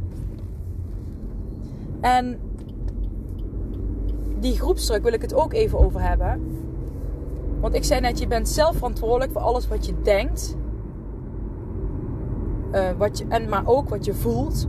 [2.01, 2.39] En
[4.41, 6.41] die groepsdruk wil ik het ook even over hebben.
[7.61, 10.57] Want ik zei net, je bent zelf verantwoordelijk voor alles wat je denkt.
[12.73, 14.67] Uh, wat je, en maar ook wat je voelt.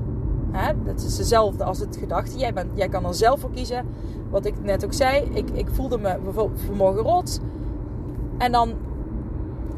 [0.51, 0.73] Hè?
[0.83, 2.37] Dat is hetzelfde als het gedachte.
[2.37, 3.85] Jij, bent, jij kan er zelf voor kiezen.
[4.29, 5.29] Wat ik net ook zei.
[5.33, 7.39] Ik, ik voelde me bijvoorbeeld vanmorgen rot.
[8.37, 8.73] En dan,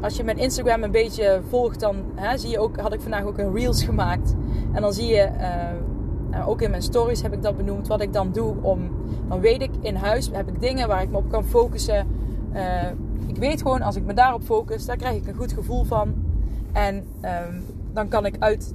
[0.00, 3.24] als je mijn Instagram een beetje volgt, dan hè, zie je ook, had ik vandaag
[3.24, 4.34] ook een reels gemaakt.
[4.72, 5.83] En dan zie je, uh,
[6.46, 8.90] ook in mijn stories heb ik dat benoemd, wat ik dan doe om,
[9.28, 12.06] dan weet ik in huis, heb ik dingen waar ik me op kan focussen.
[12.54, 12.82] Uh,
[13.26, 16.14] ik weet gewoon, als ik me daarop focus, daar krijg ik een goed gevoel van.
[16.72, 18.74] En um, dan kan ik uit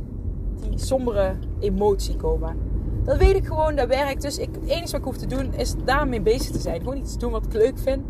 [0.61, 2.55] die sombere emotie komen.
[3.03, 4.21] Dat weet ik gewoon, dat werkt.
[4.21, 6.79] Dus ik, het enige wat ik hoef te doen is daarmee bezig te zijn.
[6.79, 8.05] Gewoon iets doen wat ik leuk vind.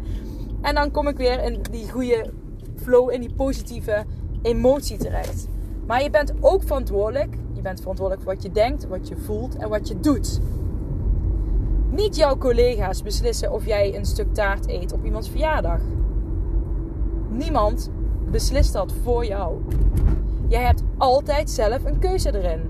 [0.61, 2.31] En dan kom ik weer in die goede
[2.75, 4.03] flow, in die positieve
[4.41, 5.47] emotie terecht.
[5.85, 7.35] Maar je bent ook verantwoordelijk.
[7.59, 10.39] Je bent verantwoordelijk voor wat je denkt, wat je voelt en wat je doet.
[11.89, 15.79] Niet jouw collega's beslissen of jij een stuk taart eet op iemands verjaardag.
[17.29, 17.91] Niemand
[18.31, 19.61] beslist dat voor jou.
[20.47, 22.61] Jij hebt altijd zelf een keuze erin.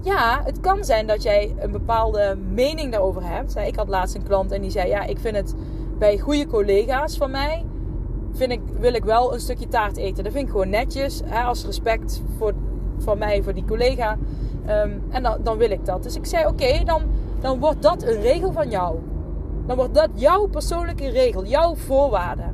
[0.00, 3.56] Ja, het kan zijn dat jij een bepaalde mening daarover hebt.
[3.56, 5.54] Ik had laatst een klant en die zei: Ja, ik vind het
[5.98, 7.64] bij goede collega's van mij.
[8.32, 10.24] Vind ik, wil ik wel een stukje taart eten.
[10.24, 11.22] Dat vind ik gewoon netjes.
[11.44, 12.52] Als respect voor,
[13.02, 14.16] van mij, voor die collega.
[14.66, 16.02] Ehm, en dan, dan wil ik dat.
[16.02, 17.02] Dus ik zei: Oké, dan,
[17.40, 18.98] dan wordt dat een regel van jou.
[19.66, 22.44] Dan wordt dat jouw persoonlijke regel, jouw voorwaarde.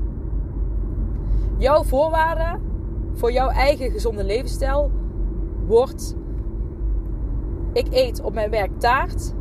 [1.57, 2.59] Jouw voorwaarde
[3.15, 4.91] voor jouw eigen gezonde levensstijl
[5.67, 6.17] wordt:
[7.73, 9.35] ik eet op mijn werk taart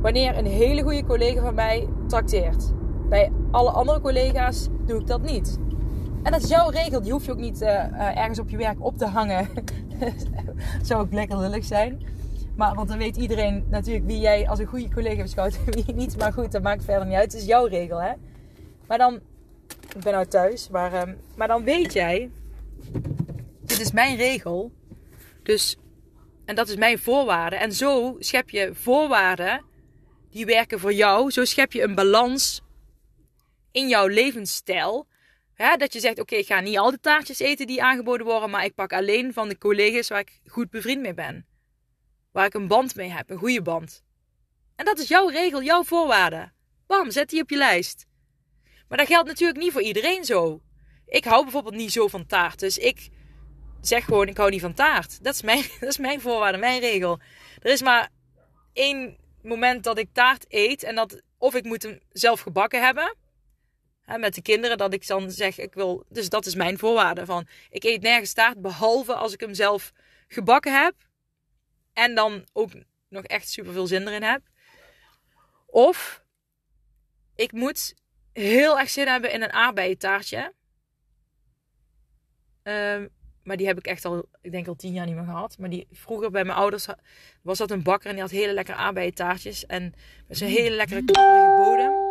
[0.00, 2.72] wanneer een hele goede collega van mij trakteert.
[3.08, 5.58] Bij alle andere collega's doe ik dat niet.
[6.22, 8.84] En dat is jouw regel, die hoef je ook niet uh, ergens op je werk
[8.84, 9.48] op te hangen.
[10.82, 12.02] Zou ook lekker lullig zijn.
[12.56, 15.94] Maar want dan weet iedereen natuurlijk wie jij als een goede collega beschouwt en wie
[15.94, 16.18] niet.
[16.18, 17.32] Maar goed, dat maakt verder niet uit.
[17.32, 18.12] Het is jouw regel, hè.
[18.86, 19.14] Maar dan,
[19.96, 22.30] ik ben nou thuis, maar, uh, maar dan weet jij
[23.72, 24.72] dit is mijn regel.
[25.42, 25.76] Dus,
[26.44, 27.56] en dat is mijn voorwaarde.
[27.56, 29.64] En zo schep je voorwaarden
[30.30, 31.30] die werken voor jou.
[31.30, 32.62] Zo schep je een balans
[33.72, 35.06] in jouw levensstijl.
[35.56, 38.64] Dat je zegt, oké, ik ga niet al de taartjes eten die aangeboden worden, maar
[38.64, 41.46] ik pak alleen van de collega's waar ik goed bevriend mee ben.
[42.32, 44.02] Waar ik een band mee heb, een goede band.
[44.76, 46.52] En dat is jouw regel, jouw voorwaarde.
[46.86, 48.06] Bam, zet die op je lijst.
[48.88, 50.60] Maar dat geldt natuurlijk niet voor iedereen zo.
[51.06, 52.58] Ik hou bijvoorbeeld niet zo van taart.
[52.58, 53.08] Dus ik
[53.80, 55.24] zeg gewoon, ik hou niet van taart.
[55.24, 57.20] Dat is mijn, dat is mijn voorwaarde, mijn regel.
[57.58, 58.10] Er is maar
[58.72, 60.82] één moment dat ik taart eet.
[60.82, 63.14] En dat of ik moet hem zelf gebakken hebben.
[64.18, 64.78] Met de kinderen.
[64.78, 66.04] Dat ik dan zeg, ik wil...
[66.08, 67.26] Dus dat is mijn voorwaarde.
[67.26, 68.60] Van, ik eet nergens taart.
[68.60, 69.92] Behalve als ik hem zelf
[70.28, 70.94] gebakken heb.
[71.92, 72.70] En dan ook
[73.08, 74.42] nog echt super veel zin erin heb.
[75.66, 76.22] Of
[77.34, 77.94] ik moet
[78.32, 80.52] heel erg zin hebben in een aardbeientaartje.
[82.62, 83.10] Um,
[83.42, 85.58] maar die heb ik echt al, ik denk al tien jaar niet meer gehad.
[85.58, 86.86] Maar die vroeger bij mijn ouders
[87.42, 89.66] was dat een bakker en die had hele lekkere aardbeientaartjes.
[89.66, 89.94] En
[90.28, 92.01] met zo'n hele lekkere klapperige bodem.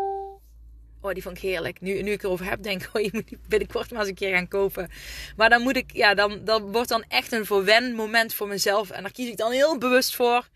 [1.02, 1.82] Oh, die vond ik heerlijk.
[1.82, 4.34] Nu, nu ik erover heb, denk ik, oh, je moet binnenkort maar eens een keer
[4.34, 4.90] gaan kopen.
[5.36, 8.90] Maar dan moet ik, ja, dan, dan wordt dan echt een verwen moment voor mezelf.
[8.90, 10.50] En daar kies ik dan heel bewust voor.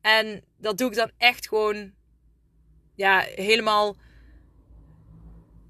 [0.00, 1.92] En dat doe ik dan echt gewoon,
[2.94, 3.96] ja, helemaal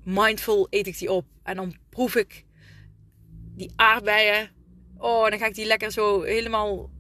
[0.04, 1.26] mindful eet ik die op.
[1.42, 2.44] En dan proef ik
[3.54, 4.50] die aardbeien.
[4.96, 6.90] Oh, dan ga ik die lekker zo helemaal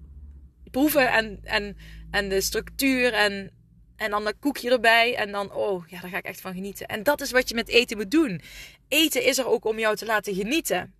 [0.70, 1.12] proeven.
[1.12, 1.76] En, en,
[2.10, 3.57] en de structuur en,
[3.98, 5.16] en dan dat koekje erbij.
[5.16, 6.86] En dan, oh ja, daar ga ik echt van genieten.
[6.86, 8.40] En dat is wat je met eten moet doen.
[8.88, 10.94] Eten is er ook om jou te laten genieten.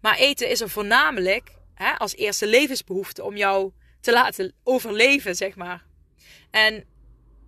[0.00, 5.56] Maar eten is er voornamelijk hè, als eerste levensbehoefte om jou te laten overleven, zeg
[5.56, 5.84] maar.
[6.50, 6.84] En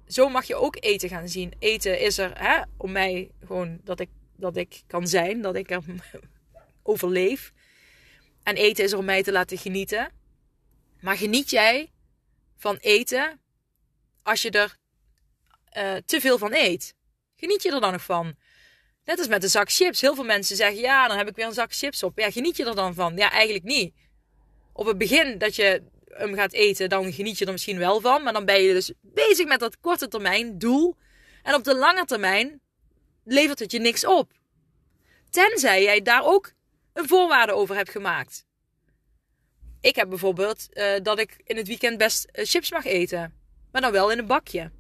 [0.06, 1.52] zo mag je ook eten gaan zien.
[1.58, 5.70] Eten is er hè, om mij gewoon dat ik, dat ik kan zijn, dat ik
[5.70, 5.82] er
[6.82, 7.52] overleef.
[8.42, 10.12] En eten is er om mij te laten genieten.
[11.00, 11.90] Maar geniet jij
[12.56, 13.40] van eten
[14.22, 14.76] als je er
[15.76, 16.94] uh, te veel van eet?
[17.36, 18.36] Geniet je er dan nog van?
[19.04, 20.00] Net als met een zak chips.
[20.00, 22.18] Heel veel mensen zeggen: Ja, dan heb ik weer een zak chips op.
[22.18, 23.16] Ja, geniet je er dan van?
[23.16, 23.94] Ja, eigenlijk niet.
[24.72, 28.22] Op het begin dat je hem gaat eten, dan geniet je er misschien wel van.
[28.22, 30.96] Maar dan ben je dus bezig met dat korte termijn doel.
[31.42, 32.60] En op de lange termijn
[33.24, 34.32] levert het je niks op.
[35.30, 36.52] Tenzij jij daar ook
[36.92, 38.46] een voorwaarde over hebt gemaakt.
[39.80, 43.41] Ik heb bijvoorbeeld uh, dat ik in het weekend best uh, chips mag eten.
[43.72, 44.70] Maar dan wel in een bakje.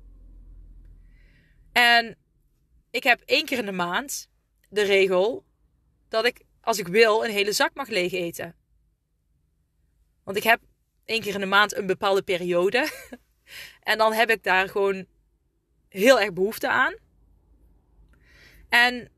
[1.72, 2.16] En
[2.90, 4.30] ik heb één keer in de maand
[4.68, 5.44] de regel
[6.08, 8.54] dat ik, als ik wil, een hele zak mag leeg eten.
[10.24, 10.60] Want ik heb
[11.04, 12.90] één keer in de maand een bepaalde periode.
[13.90, 15.06] en dan heb ik daar gewoon
[15.88, 16.94] heel erg behoefte aan.
[18.68, 19.10] En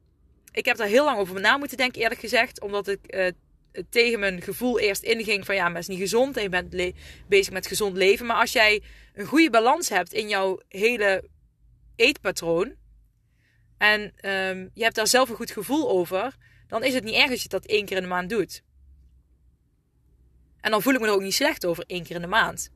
[0.53, 2.61] ik heb daar heel lang over na moeten denken, eerlijk gezegd.
[2.61, 3.29] Omdat ik uh,
[3.91, 6.37] tegen mijn gevoel eerst inging van ja, maar is niet gezond.
[6.37, 6.95] En je bent
[7.29, 8.27] bezig met gezond leven.
[8.27, 8.83] Maar als jij
[9.15, 11.29] een goede balans hebt in jouw hele
[11.97, 12.75] eetpatroon.
[13.79, 16.37] En um, je hebt daar zelf een goed gevoel over.
[16.67, 18.63] Dan is het niet erg als je dat één keer in de maand doet.
[20.61, 22.71] En dan voel ik me er ook niet slecht over één keer in de maand.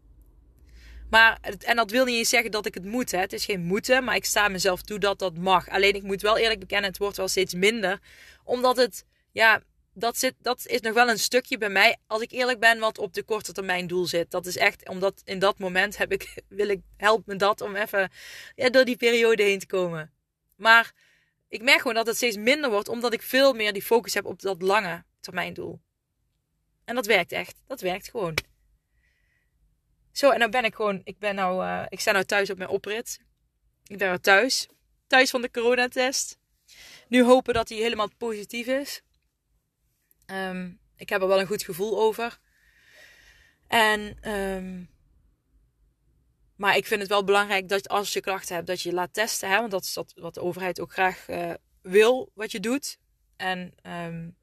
[1.10, 3.10] Maar, en dat wil niet eens zeggen dat ik het moet.
[3.10, 3.18] Hè.
[3.18, 5.68] Het is geen moeten, maar ik sta mezelf toe dat dat mag.
[5.68, 7.98] Alleen ik moet wel eerlijk bekennen, het wordt wel steeds minder.
[8.44, 9.62] Omdat het, ja,
[9.98, 12.98] dat, zit, dat is nog wel een stukje bij mij, als ik eerlijk ben, wat
[12.98, 14.30] op de korte termijn doel zit.
[14.30, 17.76] Dat is echt, omdat in dat moment heb ik, wil ik, help me dat om
[17.76, 18.10] even
[18.54, 20.12] ja, door die periode heen te komen.
[20.56, 20.92] Maar
[21.48, 24.24] ik merk gewoon dat het steeds minder wordt, omdat ik veel meer die focus heb
[24.24, 25.80] op dat lange termijn doel.
[26.84, 27.56] En dat werkt echt.
[27.66, 28.34] Dat werkt gewoon.
[30.12, 32.58] Zo, en dan ben ik gewoon, ik ben nou, uh, ik sta nou thuis op
[32.58, 33.20] mijn oprit.
[33.86, 34.68] Ik ben thuis.
[35.06, 36.38] Thuis van de coronatest.
[37.08, 39.02] Nu hopen dat hij helemaal positief is.
[40.30, 42.38] Um, ik heb er wel een goed gevoel over.
[43.66, 44.90] En, um,
[46.56, 49.50] maar ik vind het wel belangrijk dat als je klachten hebt, dat je laat testen.
[49.50, 49.58] Hè?
[49.58, 52.98] Want dat is wat de overheid ook graag uh, wil, wat je doet.
[53.36, 54.36] En um,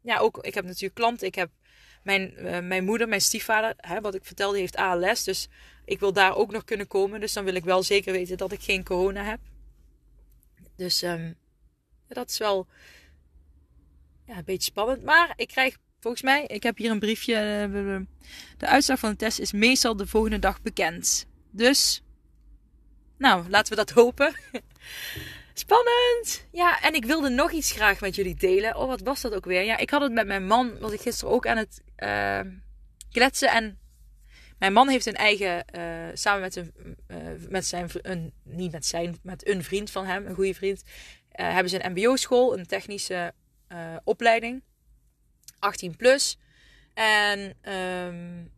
[0.00, 1.26] ja, ook, ik heb natuurlijk klanten.
[1.26, 1.50] Ik heb
[2.02, 5.24] mijn, uh, mijn moeder, mijn stiefvader, hè, wat ik vertelde, heeft ALS.
[5.24, 5.48] Dus
[5.84, 7.20] ik wil daar ook nog kunnen komen.
[7.20, 9.40] Dus dan wil ik wel zeker weten dat ik geen corona heb.
[10.76, 11.04] Dus
[12.08, 12.66] dat is wel
[14.26, 15.02] ja, een beetje spannend.
[15.02, 17.68] Maar ik krijg volgens mij, ik heb hier een briefje.
[17.72, 18.00] Uh,
[18.56, 21.26] de uitslag van de test is meestal de volgende dag bekend.
[21.50, 22.02] Dus,
[23.18, 24.34] nou, laten we dat hopen.
[25.54, 26.46] Spannend!
[26.50, 28.76] Ja, en ik wilde nog iets graag met jullie delen.
[28.76, 29.62] Oh, wat was dat ook weer?
[29.62, 32.40] Ja, ik had het met mijn man, was ik gisteren ook aan het uh,
[33.10, 33.48] kletsen.
[33.48, 33.78] En
[34.58, 35.82] mijn man heeft een eigen, uh,
[36.14, 36.72] samen met, een,
[37.08, 37.16] uh,
[37.48, 40.82] met zijn, een, niet met zijn, met een vriend van hem, een goede vriend,
[41.30, 43.34] hebben ze een mbo-school, een technische
[44.04, 44.62] opleiding.
[45.58, 46.38] 18 plus.
[46.94, 47.40] En
[47.72, 48.52] um,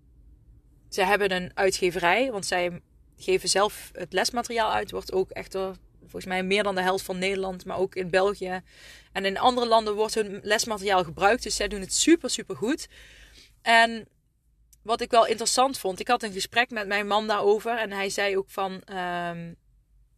[0.88, 2.80] ze hebben een uitgeverij, want zij
[3.16, 4.90] geven zelf het lesmateriaal uit.
[4.90, 5.56] Wordt ook echt
[6.00, 8.60] volgens mij meer dan de helft van Nederland, maar ook in België.
[9.12, 11.42] En in andere landen wordt hun lesmateriaal gebruikt.
[11.42, 12.88] Dus zij doen het super, super goed.
[13.62, 14.08] En
[14.82, 16.00] wat ik wel interessant vond.
[16.00, 17.78] Ik had een gesprek met mijn man daarover.
[17.78, 18.82] En hij zei ook van.
[18.82, 19.52] ehm,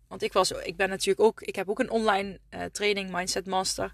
[0.08, 1.42] want ik, was, ik ben natuurlijk ook.
[1.42, 3.92] Ik heb ook een online eh, training, Mindset Master.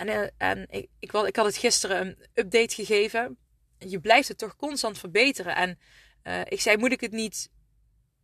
[0.00, 3.36] En, eh, en ik, ik, ik had het gisteren een update gegeven.
[3.78, 5.56] Je blijft het toch constant verbeteren.
[5.56, 5.78] En
[6.22, 7.50] eh, ik zei: Moet ik het niet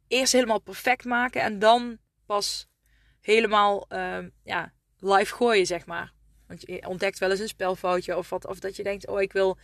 [0.09, 2.69] eerst helemaal perfect maken en dan pas
[3.21, 6.13] helemaal ehm, ja, live gooien, zeg maar?
[6.47, 9.33] Want je ontdekt wel eens een spelfoutje of, wat, of dat je denkt: Oh, ik
[9.33, 9.59] wil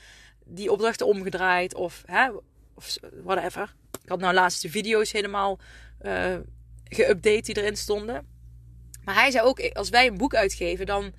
[0.45, 2.31] die opdrachten omgedraaid of, hè,
[2.75, 3.75] of whatever.
[4.03, 5.59] Ik had nou laatst de video's helemaal
[5.99, 6.37] eh
[6.85, 8.27] geüpdate die erin stonden.
[9.05, 11.13] Maar hij zei ook, als wij een boek uitgeven, dan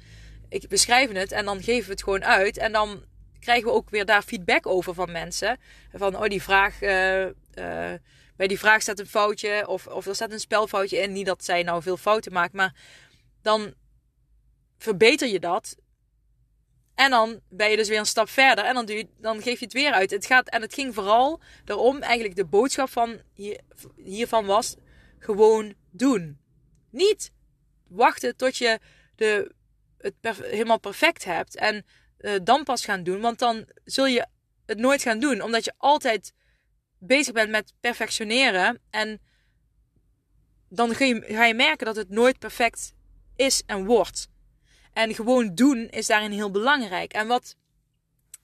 [0.53, 2.57] ik beschrijven het en dan geven we het gewoon uit.
[2.57, 3.05] En dan
[3.39, 5.59] krijgen we ook weer daar feedback over van mensen.
[5.93, 7.99] Van, oh, die vraag, eh, eh,
[8.35, 11.11] bij die vraag staat een foutje of, of er staat een spelfoutje in.
[11.11, 12.75] Niet dat zij nou veel fouten maakt, maar
[13.41, 13.73] dan
[14.77, 15.75] verbeter je dat.
[16.95, 19.73] En dan ben je dus weer een stap verder en dan, dan geef je het
[19.73, 20.11] weer uit.
[20.11, 23.59] Het gaat, en het ging vooral erom, eigenlijk de boodschap van hier,
[23.95, 24.75] hiervan was,
[25.19, 26.39] gewoon doen.
[26.89, 27.31] Niet
[27.87, 28.79] wachten tot je
[29.15, 29.51] de,
[30.03, 31.85] het helemaal perfect hebt en
[32.17, 33.21] eh, dan pas gaan doen.
[33.21, 34.27] Want dan zul je
[34.65, 36.33] het nooit gaan doen, omdat je altijd
[36.97, 38.81] bezig bent met perfectioneren.
[38.89, 39.21] En
[40.69, 42.93] dan ga je, ga je merken dat het nooit perfect
[43.35, 44.27] is en wordt.
[44.93, 47.13] En gewoon doen is daarin heel belangrijk.
[47.13, 47.55] En wat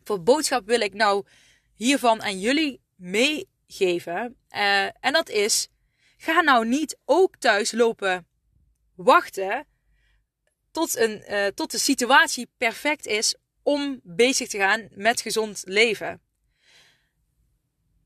[0.04, 1.26] voor boodschap wil ik nou
[1.74, 4.36] hiervan aan jullie meegeven?
[4.48, 5.68] Eh, en dat is:
[6.18, 8.28] ga nou niet ook thuis lopen
[8.96, 9.66] wachten
[10.80, 16.22] tot, een, eh, tot de situatie perfect is om bezig te gaan met gezond leven.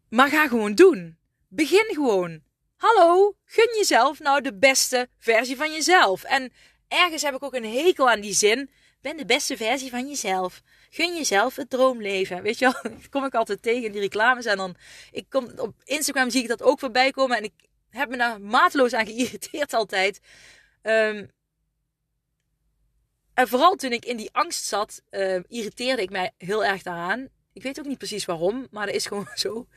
[0.09, 1.17] Maar ga gewoon doen.
[1.47, 2.41] Begin gewoon.
[2.75, 6.23] Hallo, gun jezelf nou de beste versie van jezelf.
[6.23, 6.53] En
[6.87, 8.69] ergens heb ik ook een hekel aan die zin.
[9.01, 10.61] Ben de beste versie van jezelf.
[10.89, 12.41] Gun jezelf het droomleven.
[12.41, 14.45] Weet je wel, dat kom ik altijd tegen in die reclames.
[14.45, 14.75] En dan,
[15.11, 17.37] ik kom, op Instagram zie ik dat ook voorbij komen.
[17.37, 17.53] En ik
[17.89, 20.19] heb me daar mateloos aan geïrriteerd altijd.
[20.81, 21.31] Um,
[23.33, 27.27] en vooral toen ik in die angst zat, uh, irriteerde ik mij heel erg daaraan.
[27.53, 29.67] Ik weet ook niet precies waarom, maar dat is gewoon zo.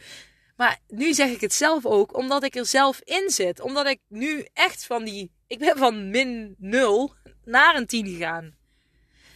[0.57, 3.61] Maar nu zeg ik het zelf ook, omdat ik er zelf in zit.
[3.61, 5.31] Omdat ik nu echt van die.
[5.47, 7.14] Ik ben van min 0
[7.45, 8.55] naar een 10 gegaan.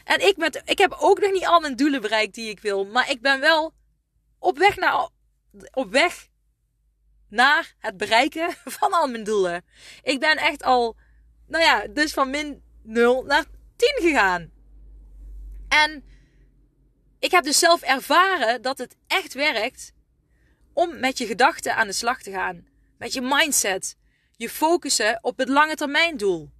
[0.04, 2.84] En ik, met, ik heb ook nog niet al mijn doelen bereikt die ik wil.
[2.86, 3.74] Maar ik ben wel
[4.38, 5.08] op weg naar,
[5.72, 6.28] op weg
[7.28, 9.64] naar het bereiken van al mijn doelen.
[10.02, 10.96] Ik ben echt al,
[11.46, 13.44] nou ja, dus van min 0 naar
[13.80, 14.50] 10 gegaan.
[15.68, 16.04] En
[17.18, 19.92] ik heb dus zelf ervaren dat het echt werkt
[20.72, 22.66] om met je gedachten aan de slag te gaan.
[22.98, 23.96] Met je mindset.
[24.36, 26.50] Je focussen op het lange termijn doel.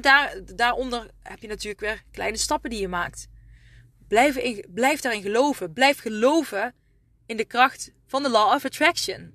[0.00, 3.26] Daar, daaronder heb je natuurlijk weer kleine stappen die je maakt.
[4.08, 5.72] Blijf, blijf daarin geloven.
[5.72, 6.74] Blijf geloven
[7.26, 9.34] in de kracht van de Law of Attraction.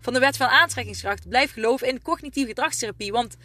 [0.00, 1.28] Van de wet van aantrekkingskracht.
[1.28, 3.12] Blijf geloven in cognitieve gedragstherapie.
[3.12, 3.36] Want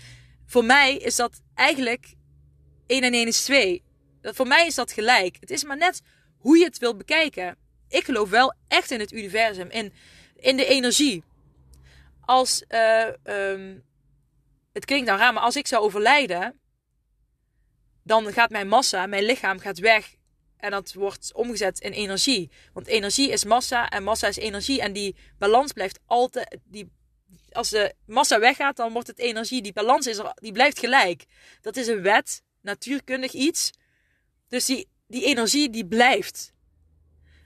[0.46, 2.16] voor mij is dat eigenlijk
[2.92, 3.84] 1 en 1 is 2.
[4.22, 5.38] Dat, voor mij is dat gelijk.
[5.40, 6.02] Het is maar net
[6.38, 7.58] hoe je het wil bekijken.
[7.88, 9.70] Ik geloof wel echt in het universum.
[9.70, 9.94] In,
[10.36, 11.24] in de energie.
[12.22, 12.64] Als...
[12.70, 13.84] Uh, um,
[14.74, 16.60] het klinkt nou raar, maar als ik zou overlijden,
[18.04, 20.16] dan gaat mijn massa, mijn lichaam gaat weg.
[20.58, 22.52] En dat wordt omgezet in energie.
[22.74, 24.82] Want energie is massa en massa is energie.
[24.82, 26.58] En die balans blijft altijd.
[26.64, 26.92] Die,
[27.52, 29.62] als de massa weggaat, dan wordt het energie.
[29.62, 31.26] Die balans is die blijft gelijk.
[31.62, 33.72] Dat is een wet, natuurkundig iets.
[34.48, 36.54] Dus die, die energie die blijft.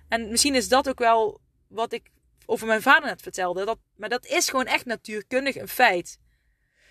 [0.07, 2.11] En misschien is dat ook wel wat ik
[2.45, 3.65] over mijn vader net vertelde.
[3.65, 6.19] Dat, maar dat is gewoon echt natuurkundig een feit.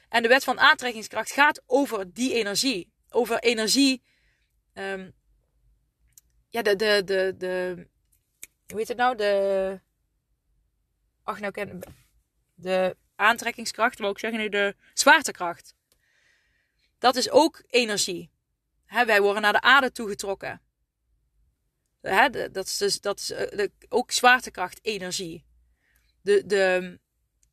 [0.09, 2.93] En de wet van aantrekkingskracht gaat over die energie.
[3.09, 4.03] Over energie.
[4.75, 5.15] Um,
[6.49, 7.87] ja, de, de, de, de.
[8.67, 9.17] Hoe heet het nou?
[9.17, 9.81] De.
[11.23, 11.81] Ach, nou ken
[12.55, 15.75] De aantrekkingskracht, maar ook zeggen nu de zwaartekracht.
[17.05, 18.31] Dat is ook energie.
[19.07, 20.63] Wij worden naar de aarde toegetrokken.
[22.01, 25.45] He, dat is, dus, dat is de, ook zwaartekracht, energie.
[26.23, 26.99] De, de,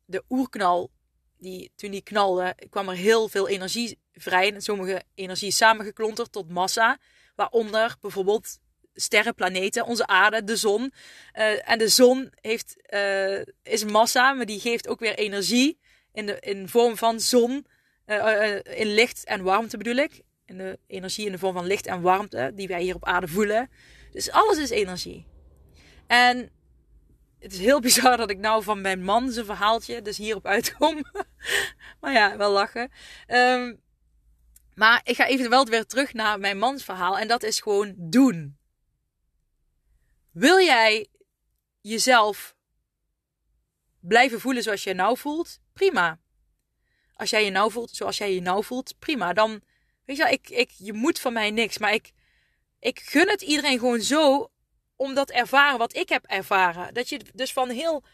[0.04, 0.90] de oerknal
[1.38, 4.54] die, toen die knalde, kwam er heel veel energie vrij.
[4.54, 6.98] En sommige energie is samengeklonterd tot massa.
[7.34, 8.58] Waaronder bijvoorbeeld
[8.94, 10.92] sterren, planeten, onze aarde, de zon.
[11.34, 15.78] Uh, en de zon heeft, uh, is massa, maar die geeft ook weer energie.
[16.12, 17.66] In de in vorm van zon,
[18.06, 20.22] uh, in licht en warmte bedoel ik.
[20.46, 23.28] In de energie in de vorm van licht en warmte, die wij hier op aarde
[23.28, 23.70] voelen.
[24.10, 25.26] Dus alles is energie.
[26.06, 26.50] En
[27.38, 31.02] het is heel bizar dat ik nou van mijn man zijn verhaaltje dus hierop uitkom.
[32.00, 32.90] maar ja, wel lachen.
[33.26, 33.80] Um,
[34.74, 37.18] maar ik ga even wel weer terug naar mijn mans verhaal.
[37.18, 38.56] En dat is gewoon doen.
[40.30, 41.06] Wil jij
[41.80, 42.54] jezelf
[44.00, 46.20] blijven voelen zoals je nou voelt, prima.
[47.14, 49.32] Als jij je nou voelt zoals jij je nou voelt, prima.
[49.32, 49.60] Dan,
[50.04, 51.78] weet je wel, ik, ik, je moet van mij niks.
[51.78, 52.12] Maar ik,
[52.80, 54.50] ik gun het iedereen gewoon zo
[54.96, 56.94] om dat ervaren wat ik heb ervaren.
[56.94, 58.04] Dat je dus van heel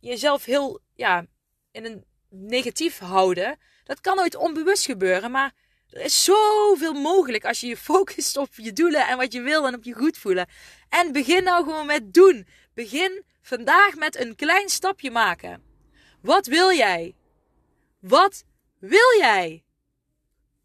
[0.00, 1.26] jezelf heel ja,
[1.72, 3.58] in een negatief houden.
[3.84, 5.54] Dat kan nooit onbewust gebeuren, maar
[5.90, 9.66] er is zoveel mogelijk als je je focust op je doelen en wat je wil
[9.66, 10.48] en op je goed voelen.
[10.88, 12.46] En begin nou gewoon met doen.
[12.74, 15.62] Begin vandaag met een klein stapje maken.
[16.22, 17.14] Wat wil jij?
[18.08, 18.44] Wat
[18.78, 19.64] wil jij?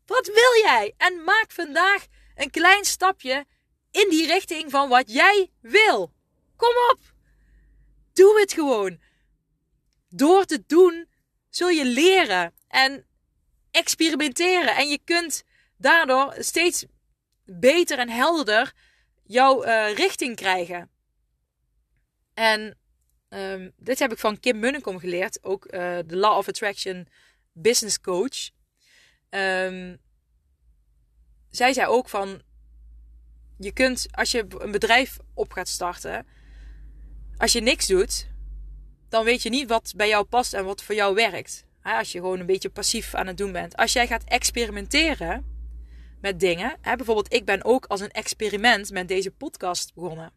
[0.06, 0.94] Wat wil jij?
[0.98, 3.46] En maak vandaag een klein stapje
[3.92, 6.14] in die richting van wat jij wil.
[6.56, 7.00] Kom op.
[8.14, 9.00] Doe het gewoon.
[10.10, 11.10] Door te doen
[11.50, 13.06] zul je leren en
[13.72, 14.76] experimenteren.
[14.76, 15.44] En je kunt
[15.78, 16.86] daardoor steeds
[17.46, 18.74] beter en helderder
[19.24, 20.90] jouw uh, richting krijgen.
[22.34, 22.78] En
[23.30, 27.08] um, dit heb ik van Kim Munnekom geleerd, ook uh, de Law of Attraction
[27.54, 28.50] Business Coach.
[29.30, 29.98] Um,
[31.50, 32.42] zij zei ook van,
[33.58, 36.28] je kunt als je een bedrijf op gaat starten,
[37.38, 38.30] als je niks doet,
[39.10, 41.66] dan weet je niet wat bij jou past en wat voor jou werkt.
[41.84, 43.76] Als je gewoon een beetje passief aan het doen bent.
[43.76, 45.46] Als jij gaat experimenteren
[46.22, 46.78] met dingen.
[46.82, 50.32] Bijvoorbeeld, ik ben ook als een experiment met deze podcast begonnen.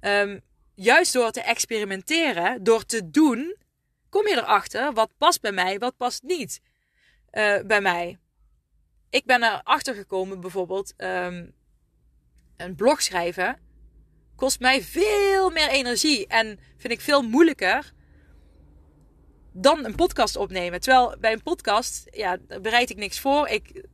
[0.00, 0.40] Um,
[0.74, 3.56] juist door te experimenteren, door te doen,
[4.10, 6.60] kom je erachter wat past bij mij, wat past niet
[7.32, 8.18] uh, bij mij.
[9.10, 11.54] Ik ben erachter gekomen, bijvoorbeeld, um,
[12.56, 13.58] een blog schrijven
[14.40, 17.92] kost mij veel meer energie en vind ik veel moeilijker
[19.52, 20.80] dan een podcast opnemen.
[20.80, 23.48] Terwijl bij een podcast, ja, bereid ik niks voor.
[23.48, 23.84] Ik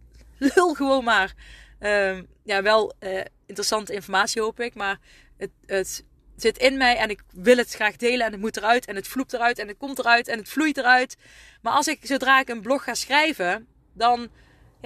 [0.55, 1.35] lul gewoon maar.
[1.81, 4.75] Uh, ja, wel uh, interessante informatie hoop ik.
[4.75, 4.99] Maar
[5.37, 6.05] het, het
[6.37, 8.27] zit in mij en ik wil het graag delen.
[8.27, 10.77] En het moet eruit en het vloept eruit en het komt eruit en het vloeit
[10.77, 11.17] eruit.
[11.63, 14.31] Maar als ik, zodra ik een blog ga schrijven, dan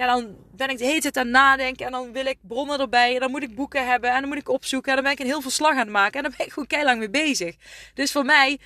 [0.01, 1.85] ja, dan ben ik de hele tijd aan nadenken.
[1.85, 3.13] En dan wil ik bronnen erbij.
[3.13, 4.11] En dan moet ik boeken hebben.
[4.11, 4.89] En dan moet ik opzoeken.
[4.89, 6.13] En dan ben ik een heel verslag aan het maken.
[6.13, 7.55] En dan ben ik gewoon keihard mee bezig.
[7.93, 8.59] Dus voor mij,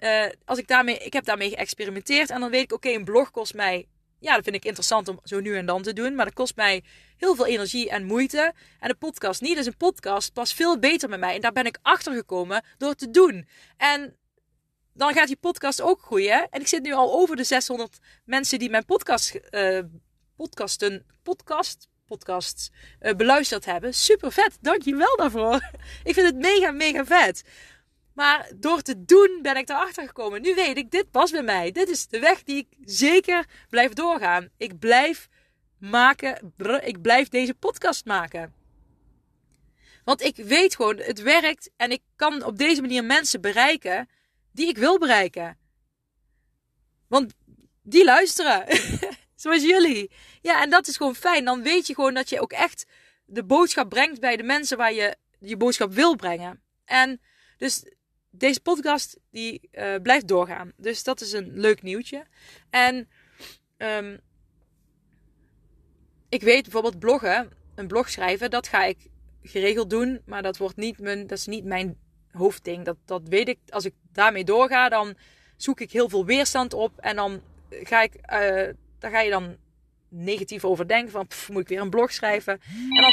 [0.00, 2.30] uh, als ik daarmee, ik heb daarmee geëxperimenteerd.
[2.30, 3.86] En dan weet ik, oké, een blog kost mij.
[4.22, 6.14] Ja, dat vind ik interessant om zo nu en dan te doen.
[6.14, 6.82] Maar dat kost mij
[7.16, 8.52] heel veel energie en moeite.
[8.80, 9.56] En de podcast niet.
[9.56, 11.34] Dus een podcast past veel beter met mij.
[11.34, 13.48] En daar ben ik achter gekomen door te doen.
[13.76, 14.16] En
[14.94, 16.48] dan gaat die podcast ook groeien.
[16.50, 19.78] En ik zit nu al over de 600 mensen die mijn podcast uh,
[20.36, 22.70] podcasten, podcast, podcasts
[23.00, 23.94] uh, beluisterd hebben.
[23.94, 25.54] Super vet, dankjewel daarvoor.
[26.04, 27.42] ik vind het mega, mega vet.
[28.14, 30.42] Maar door te doen ben ik erachter gekomen.
[30.42, 31.72] Nu weet ik, dit past bij mij.
[31.72, 34.48] Dit is de weg die ik zeker blijf doorgaan.
[34.56, 35.28] Ik blijf
[35.78, 36.52] maken,
[36.82, 38.54] ik blijf deze podcast maken.
[40.04, 44.08] Want ik weet gewoon, het werkt en ik kan op deze manier mensen bereiken
[44.52, 45.58] die ik wil bereiken.
[47.08, 47.32] Want
[47.82, 48.66] die luisteren.
[49.34, 50.10] Zoals jullie.
[50.40, 51.44] Ja, en dat is gewoon fijn.
[51.44, 52.86] Dan weet je gewoon dat je ook echt
[53.24, 56.62] de boodschap brengt bij de mensen waar je je boodschap wil brengen.
[56.84, 57.20] En
[57.56, 57.84] dus
[58.32, 60.72] deze podcast die uh, blijft doorgaan.
[60.76, 62.26] Dus dat is een leuk nieuwtje.
[62.70, 63.08] En
[63.78, 64.20] um,
[66.28, 68.98] ik weet bijvoorbeeld bloggen, een blog schrijven, dat ga ik
[69.42, 70.22] geregeld doen.
[70.26, 71.98] Maar dat wordt niet mijn, dat is niet mijn
[72.30, 72.84] hoofdding.
[72.84, 73.58] Dat, dat weet ik.
[73.68, 75.14] Als ik daarmee doorga, dan
[75.56, 76.98] zoek ik heel veel weerstand op.
[76.98, 79.56] En dan ga ik uh, daar ga je dan
[80.08, 81.10] negatief over denken.
[81.10, 82.52] Van moet ik weer een blog schrijven.
[82.72, 83.12] En dan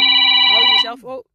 [0.49, 1.25] hou je jezelf oh,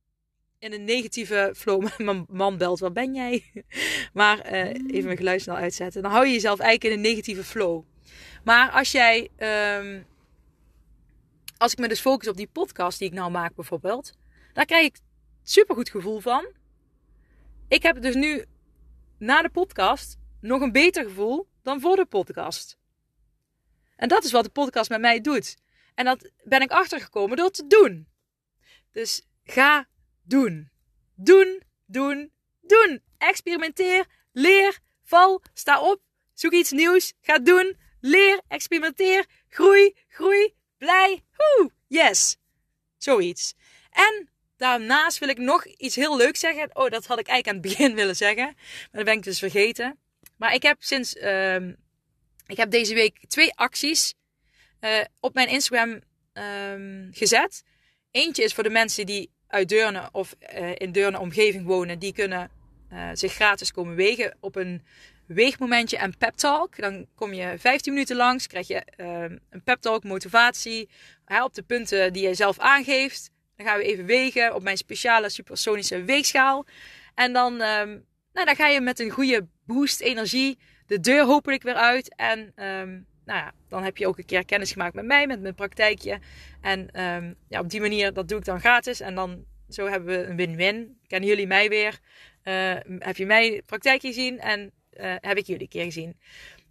[0.64, 1.88] in een negatieve flow.
[1.98, 3.44] Mijn man belt, waar ben jij?
[4.12, 6.02] Maar uh, even mijn geluid snel uitzetten.
[6.02, 7.84] Dan hou je jezelf eigenlijk in een negatieve flow.
[8.44, 9.30] Maar als jij,
[9.78, 10.06] um,
[11.56, 14.12] als ik me dus focus op die podcast die ik nou maak bijvoorbeeld.
[14.52, 14.98] Daar krijg ik
[15.42, 16.46] super goed gevoel van.
[17.68, 18.44] Ik heb dus nu
[19.18, 22.78] na de podcast nog een beter gevoel dan voor de podcast.
[23.96, 25.56] En dat is wat de podcast met mij doet.
[25.94, 28.08] En dat ben ik achtergekomen door te doen.
[28.92, 29.86] Dus ga
[30.24, 30.70] doen.
[31.14, 33.02] Doen, doen, doen.
[33.18, 36.00] Experimenteer, leer, val, sta op,
[36.34, 42.36] zoek iets nieuws, ga doen, leer, experimenteer, groei, groei, blij, hoe, yes.
[42.98, 43.54] Zoiets.
[43.90, 46.76] En daarnaast wil ik nog iets heel leuks zeggen.
[46.76, 48.44] Oh, dat had ik eigenlijk aan het begin willen zeggen.
[48.54, 49.98] Maar dat ben ik dus vergeten.
[50.36, 51.56] Maar ik heb sinds uh,
[52.46, 54.14] ik heb deze week twee acties
[54.80, 56.00] uh, op mijn Instagram
[56.32, 57.62] um, gezet.
[58.10, 61.98] Eentje is voor de mensen die uit Deurne of uh, in Deurne omgeving wonen.
[61.98, 62.50] Die kunnen
[62.92, 64.82] uh, zich gratis komen wegen op een
[65.26, 66.76] weegmomentje en pep talk.
[66.76, 70.88] Dan kom je 15 minuten langs, krijg je ehm, een pep talk, motivatie
[71.24, 73.30] hè, op de punten die je zelf aangeeft.
[73.56, 76.66] Dan gaan we even wegen op mijn speciale supersonische weegschaal.
[77.14, 81.62] En dan um, nou, dan ga je met een goede boost energie de deur hopelijk
[81.62, 82.14] weer uit.
[82.16, 85.40] En um, nou ja, dan heb je ook een keer kennis gemaakt met mij, met
[85.40, 86.18] mijn praktijkje.
[86.60, 89.00] En um, ja, op die manier, dat doe ik dan gratis.
[89.00, 90.98] En dan zo hebben we een win-win.
[91.06, 91.98] Kennen jullie mij weer?
[92.44, 96.18] Uh, heb je mijn praktijkje gezien en uh, heb ik jullie een keer gezien.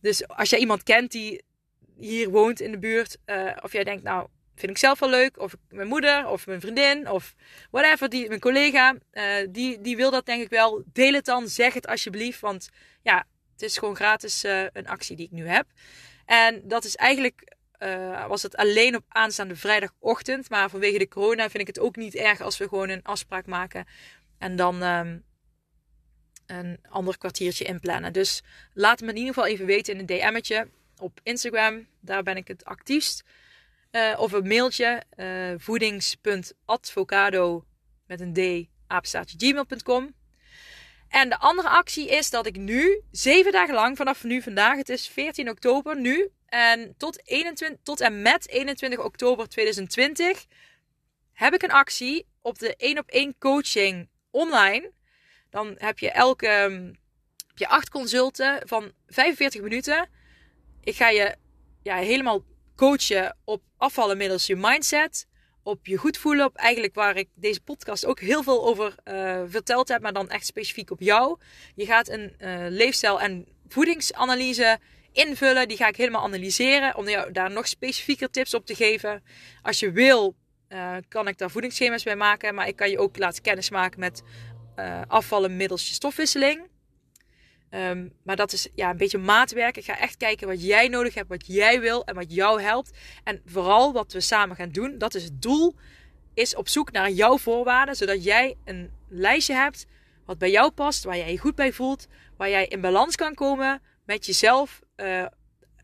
[0.02, 1.44] Dus als jij iemand kent die
[1.98, 5.40] hier woont in de buurt, uh, of jij denkt, nou, vind ik zelf wel leuk,
[5.40, 7.36] of mijn moeder, of mijn vriendin, of
[7.72, 8.96] whatever, die, mijn collega,
[9.50, 10.84] die, die wil dat denk ik wel.
[10.94, 12.70] Deel het dan, zeg het alsjeblieft, want
[13.02, 14.44] ja, het is gewoon gratis
[14.74, 15.66] een actie die ik nu heb.
[16.26, 20.50] En dat is eigenlijk uh, was het alleen op aanstaande vrijdagochtend.
[20.50, 23.46] Maar vanwege de corona vind ik het ook niet erg als we gewoon een afspraak
[23.46, 23.86] maken.
[24.38, 25.24] En dan um,
[26.46, 28.14] een ander kwartiertje inplannen.
[28.14, 28.44] Dus
[28.74, 30.68] laat me in ieder geval even weten in een DM'tje
[30.98, 31.88] op Instagram.
[32.00, 33.24] Daar ben ik het actiefst.
[33.92, 35.04] Uh, of een mailtje.
[35.16, 37.66] Uh, voedings.advocado
[38.08, 38.40] met een d
[39.38, 40.14] gmail.com.
[41.14, 44.90] En de andere actie is dat ik nu, zeven dagen lang, vanaf nu vandaag, het
[44.90, 50.46] is 14 oktober nu, en tot, 21, tot en met 21 oktober 2020
[51.34, 54.92] heb ik een actie op de 1 op 1 coaching online.
[55.50, 56.48] Dan heb je elke
[57.48, 60.10] heb je acht consulten van 45 minuten.
[60.82, 61.36] Ik ga je
[61.84, 62.44] ja, helemaal
[62.76, 65.28] coachen op afvallen middels je mindset.
[65.64, 66.46] Op je goed voelen.
[66.46, 70.02] Op eigenlijk waar ik deze podcast ook heel veel over uh, verteld heb.
[70.02, 71.38] Maar dan echt specifiek op jou.
[71.76, 74.80] Je gaat een uh, leefstijl- en voedingsanalyse
[75.12, 75.68] invullen.
[75.68, 79.24] Die ga ik helemaal analyseren om jou daar nog specifieker tips op te geven.
[79.62, 80.36] Als je wil,
[80.70, 82.56] uh, kan ik daar voedingsschema's bij maken.
[82.56, 84.24] Maar ik kan je ook laten kennismaken met
[85.08, 86.72] afvallen middels je stofwisseling.
[87.76, 89.78] Um, maar dat is ja, een beetje maatwerk.
[89.78, 92.92] Ik ga echt kijken wat jij nodig hebt, wat jij wil en wat jou helpt.
[93.24, 95.76] En vooral wat we samen gaan doen, dat is het doel,
[96.34, 97.96] is op zoek naar jouw voorwaarden.
[97.96, 99.86] Zodat jij een lijstje hebt
[100.26, 102.08] wat bij jou past, waar jij je goed bij voelt.
[102.38, 105.26] Waar jij in balans kan komen met jezelf uh,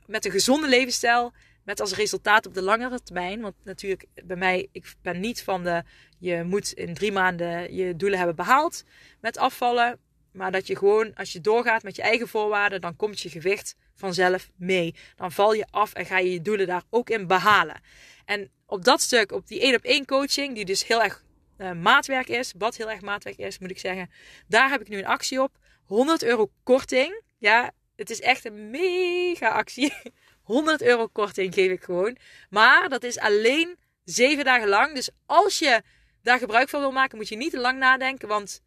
[0.05, 1.33] met een gezonde levensstijl.
[1.63, 3.41] Met als resultaat op de langere termijn.
[3.41, 5.83] Want natuurlijk, bij mij, ik ben niet van de.
[6.19, 8.83] Je moet in drie maanden je doelen hebben behaald
[9.21, 9.99] met afvallen.
[10.31, 13.75] Maar dat je gewoon, als je doorgaat met je eigen voorwaarden, dan komt je gewicht
[13.95, 14.95] vanzelf mee.
[15.15, 17.81] Dan val je af en ga je je doelen daar ook in behalen.
[18.25, 21.23] En op dat stuk, op die één op één coaching, die dus heel erg
[21.57, 24.09] uh, maatwerk is, wat heel erg maatwerk is, moet ik zeggen.
[24.47, 25.57] Daar heb ik nu een actie op.
[25.85, 27.21] 100 euro korting.
[27.37, 29.93] Ja, het is echt een mega actie.
[30.43, 32.17] 100 euro korting geef ik gewoon.
[32.49, 34.95] Maar dat is alleen 7 dagen lang.
[34.95, 35.81] Dus als je
[36.21, 38.27] daar gebruik van wil maken, moet je niet te lang nadenken.
[38.27, 38.61] Want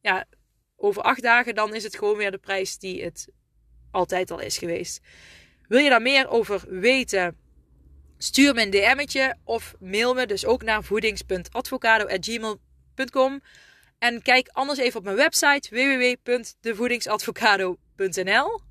[0.00, 0.24] ja,
[0.80, 3.28] over 8 dagen dan is het gewoon weer de prijs die het
[3.90, 5.00] altijd al is geweest.
[5.68, 7.36] Wil je daar meer over weten?
[8.18, 13.42] Stuur me een DM'tje of mail me dus ook naar voedings.advocado.gmail.com.
[13.98, 18.66] En kijk anders even op mijn website www.devoedingsadvocado.nl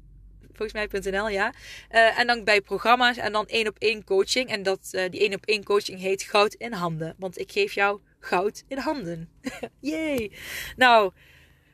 [0.58, 1.54] volgens mij.nl, ja.
[1.92, 4.50] Uh, en dan bij programma's en dan één op één coaching.
[4.50, 7.16] En dat, uh, die één op één coaching heet Goud in Handen.
[7.18, 9.30] Want ik geef jou goud in handen.
[9.80, 10.32] Yay!
[10.76, 11.12] Nou,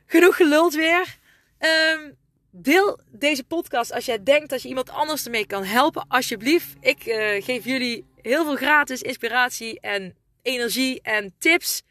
[0.06, 1.18] genoeg geluld weer.
[1.58, 2.16] Um,
[2.50, 6.04] deel deze podcast als jij denkt dat je iemand anders ermee kan helpen.
[6.08, 6.74] Alsjeblieft.
[6.80, 11.82] Ik uh, geef jullie heel veel gratis inspiratie en energie en tips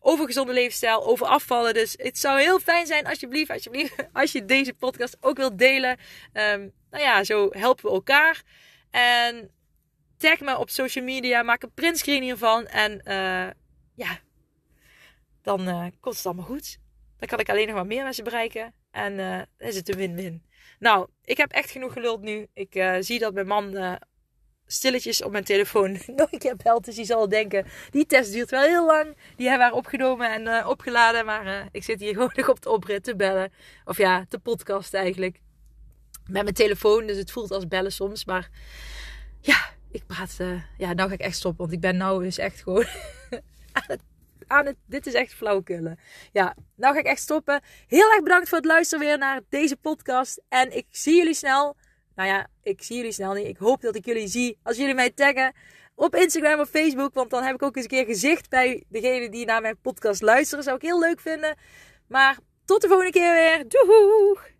[0.00, 1.74] over gezonde levensstijl, over afvallen.
[1.74, 5.98] Dus het zou heel fijn zijn, alsjeblieft, alsjeblieft, als je deze podcast ook wilt delen.
[6.32, 8.42] Um, nou ja, zo helpen we elkaar.
[8.90, 9.50] En
[10.16, 12.66] tag me op social media, maak een printscreen hiervan.
[12.66, 13.50] En uh,
[13.94, 14.18] ja,
[15.42, 16.78] dan uh, komt het allemaal goed.
[17.22, 18.74] Dan kan ik alleen nog maar meer mensen bereiken.
[18.90, 20.42] En uh, is het een win-win.
[20.78, 22.46] Nou, ik heb echt genoeg geluld nu.
[22.54, 23.98] Ik zie dat mijn man
[24.66, 26.84] stilletjes op mijn telefoon nog een keer belt.
[26.84, 29.16] Dus die zal denken, die test duurt wel heel lang.
[29.36, 31.24] Die hebben we opgenomen en opgeladen.
[31.24, 33.52] Maar ik zit hier gewoon nog op de oprit te bellen.
[33.84, 35.40] Of ja, te podcasten eigenlijk.
[36.26, 38.24] Met mijn telefoon, dus het voelt als bellen soms.
[38.24, 38.50] Maar
[39.40, 40.36] ja, ik praat...
[40.78, 41.60] Ja, nou ga ik echt stoppen.
[41.60, 42.86] Want ik ben nou dus echt gewoon
[43.72, 44.00] aan het
[44.46, 44.76] aan het.
[44.86, 45.98] Dit is echt flauwkullen.
[46.32, 47.60] Ja, nou ga ik echt stoppen.
[47.86, 50.42] Heel erg bedankt voor het luisteren weer naar deze podcast.
[50.48, 51.76] En ik zie jullie snel
[52.14, 53.46] nou ja, ik zie jullie snel niet.
[53.46, 55.52] Ik hoop dat ik jullie zie als jullie mij taggen
[55.94, 57.14] op Instagram of Facebook.
[57.14, 60.22] Want dan heb ik ook eens een keer gezicht bij degene die naar mijn podcast
[60.22, 60.64] luisteren.
[60.64, 61.56] Zou ik heel leuk vinden.
[62.08, 63.68] Maar tot de volgende keer weer.
[63.68, 64.51] Doeg!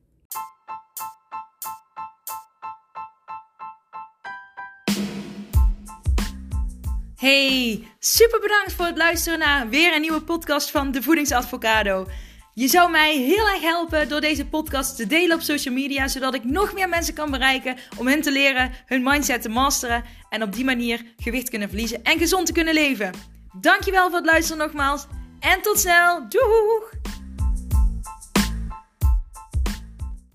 [7.23, 12.07] Hey, super bedankt voor het luisteren naar weer een nieuwe podcast van De Voedingsadvocado.
[12.55, 16.35] Je zou mij heel erg helpen door deze podcast te delen op social media, zodat
[16.35, 20.43] ik nog meer mensen kan bereiken om hen te leren hun mindset te masteren en
[20.43, 23.13] op die manier gewicht kunnen verliezen en gezond te kunnen leven.
[23.61, 25.07] Dankjewel voor het luisteren nogmaals
[25.41, 26.29] en tot snel.
[26.29, 27.22] Doeg!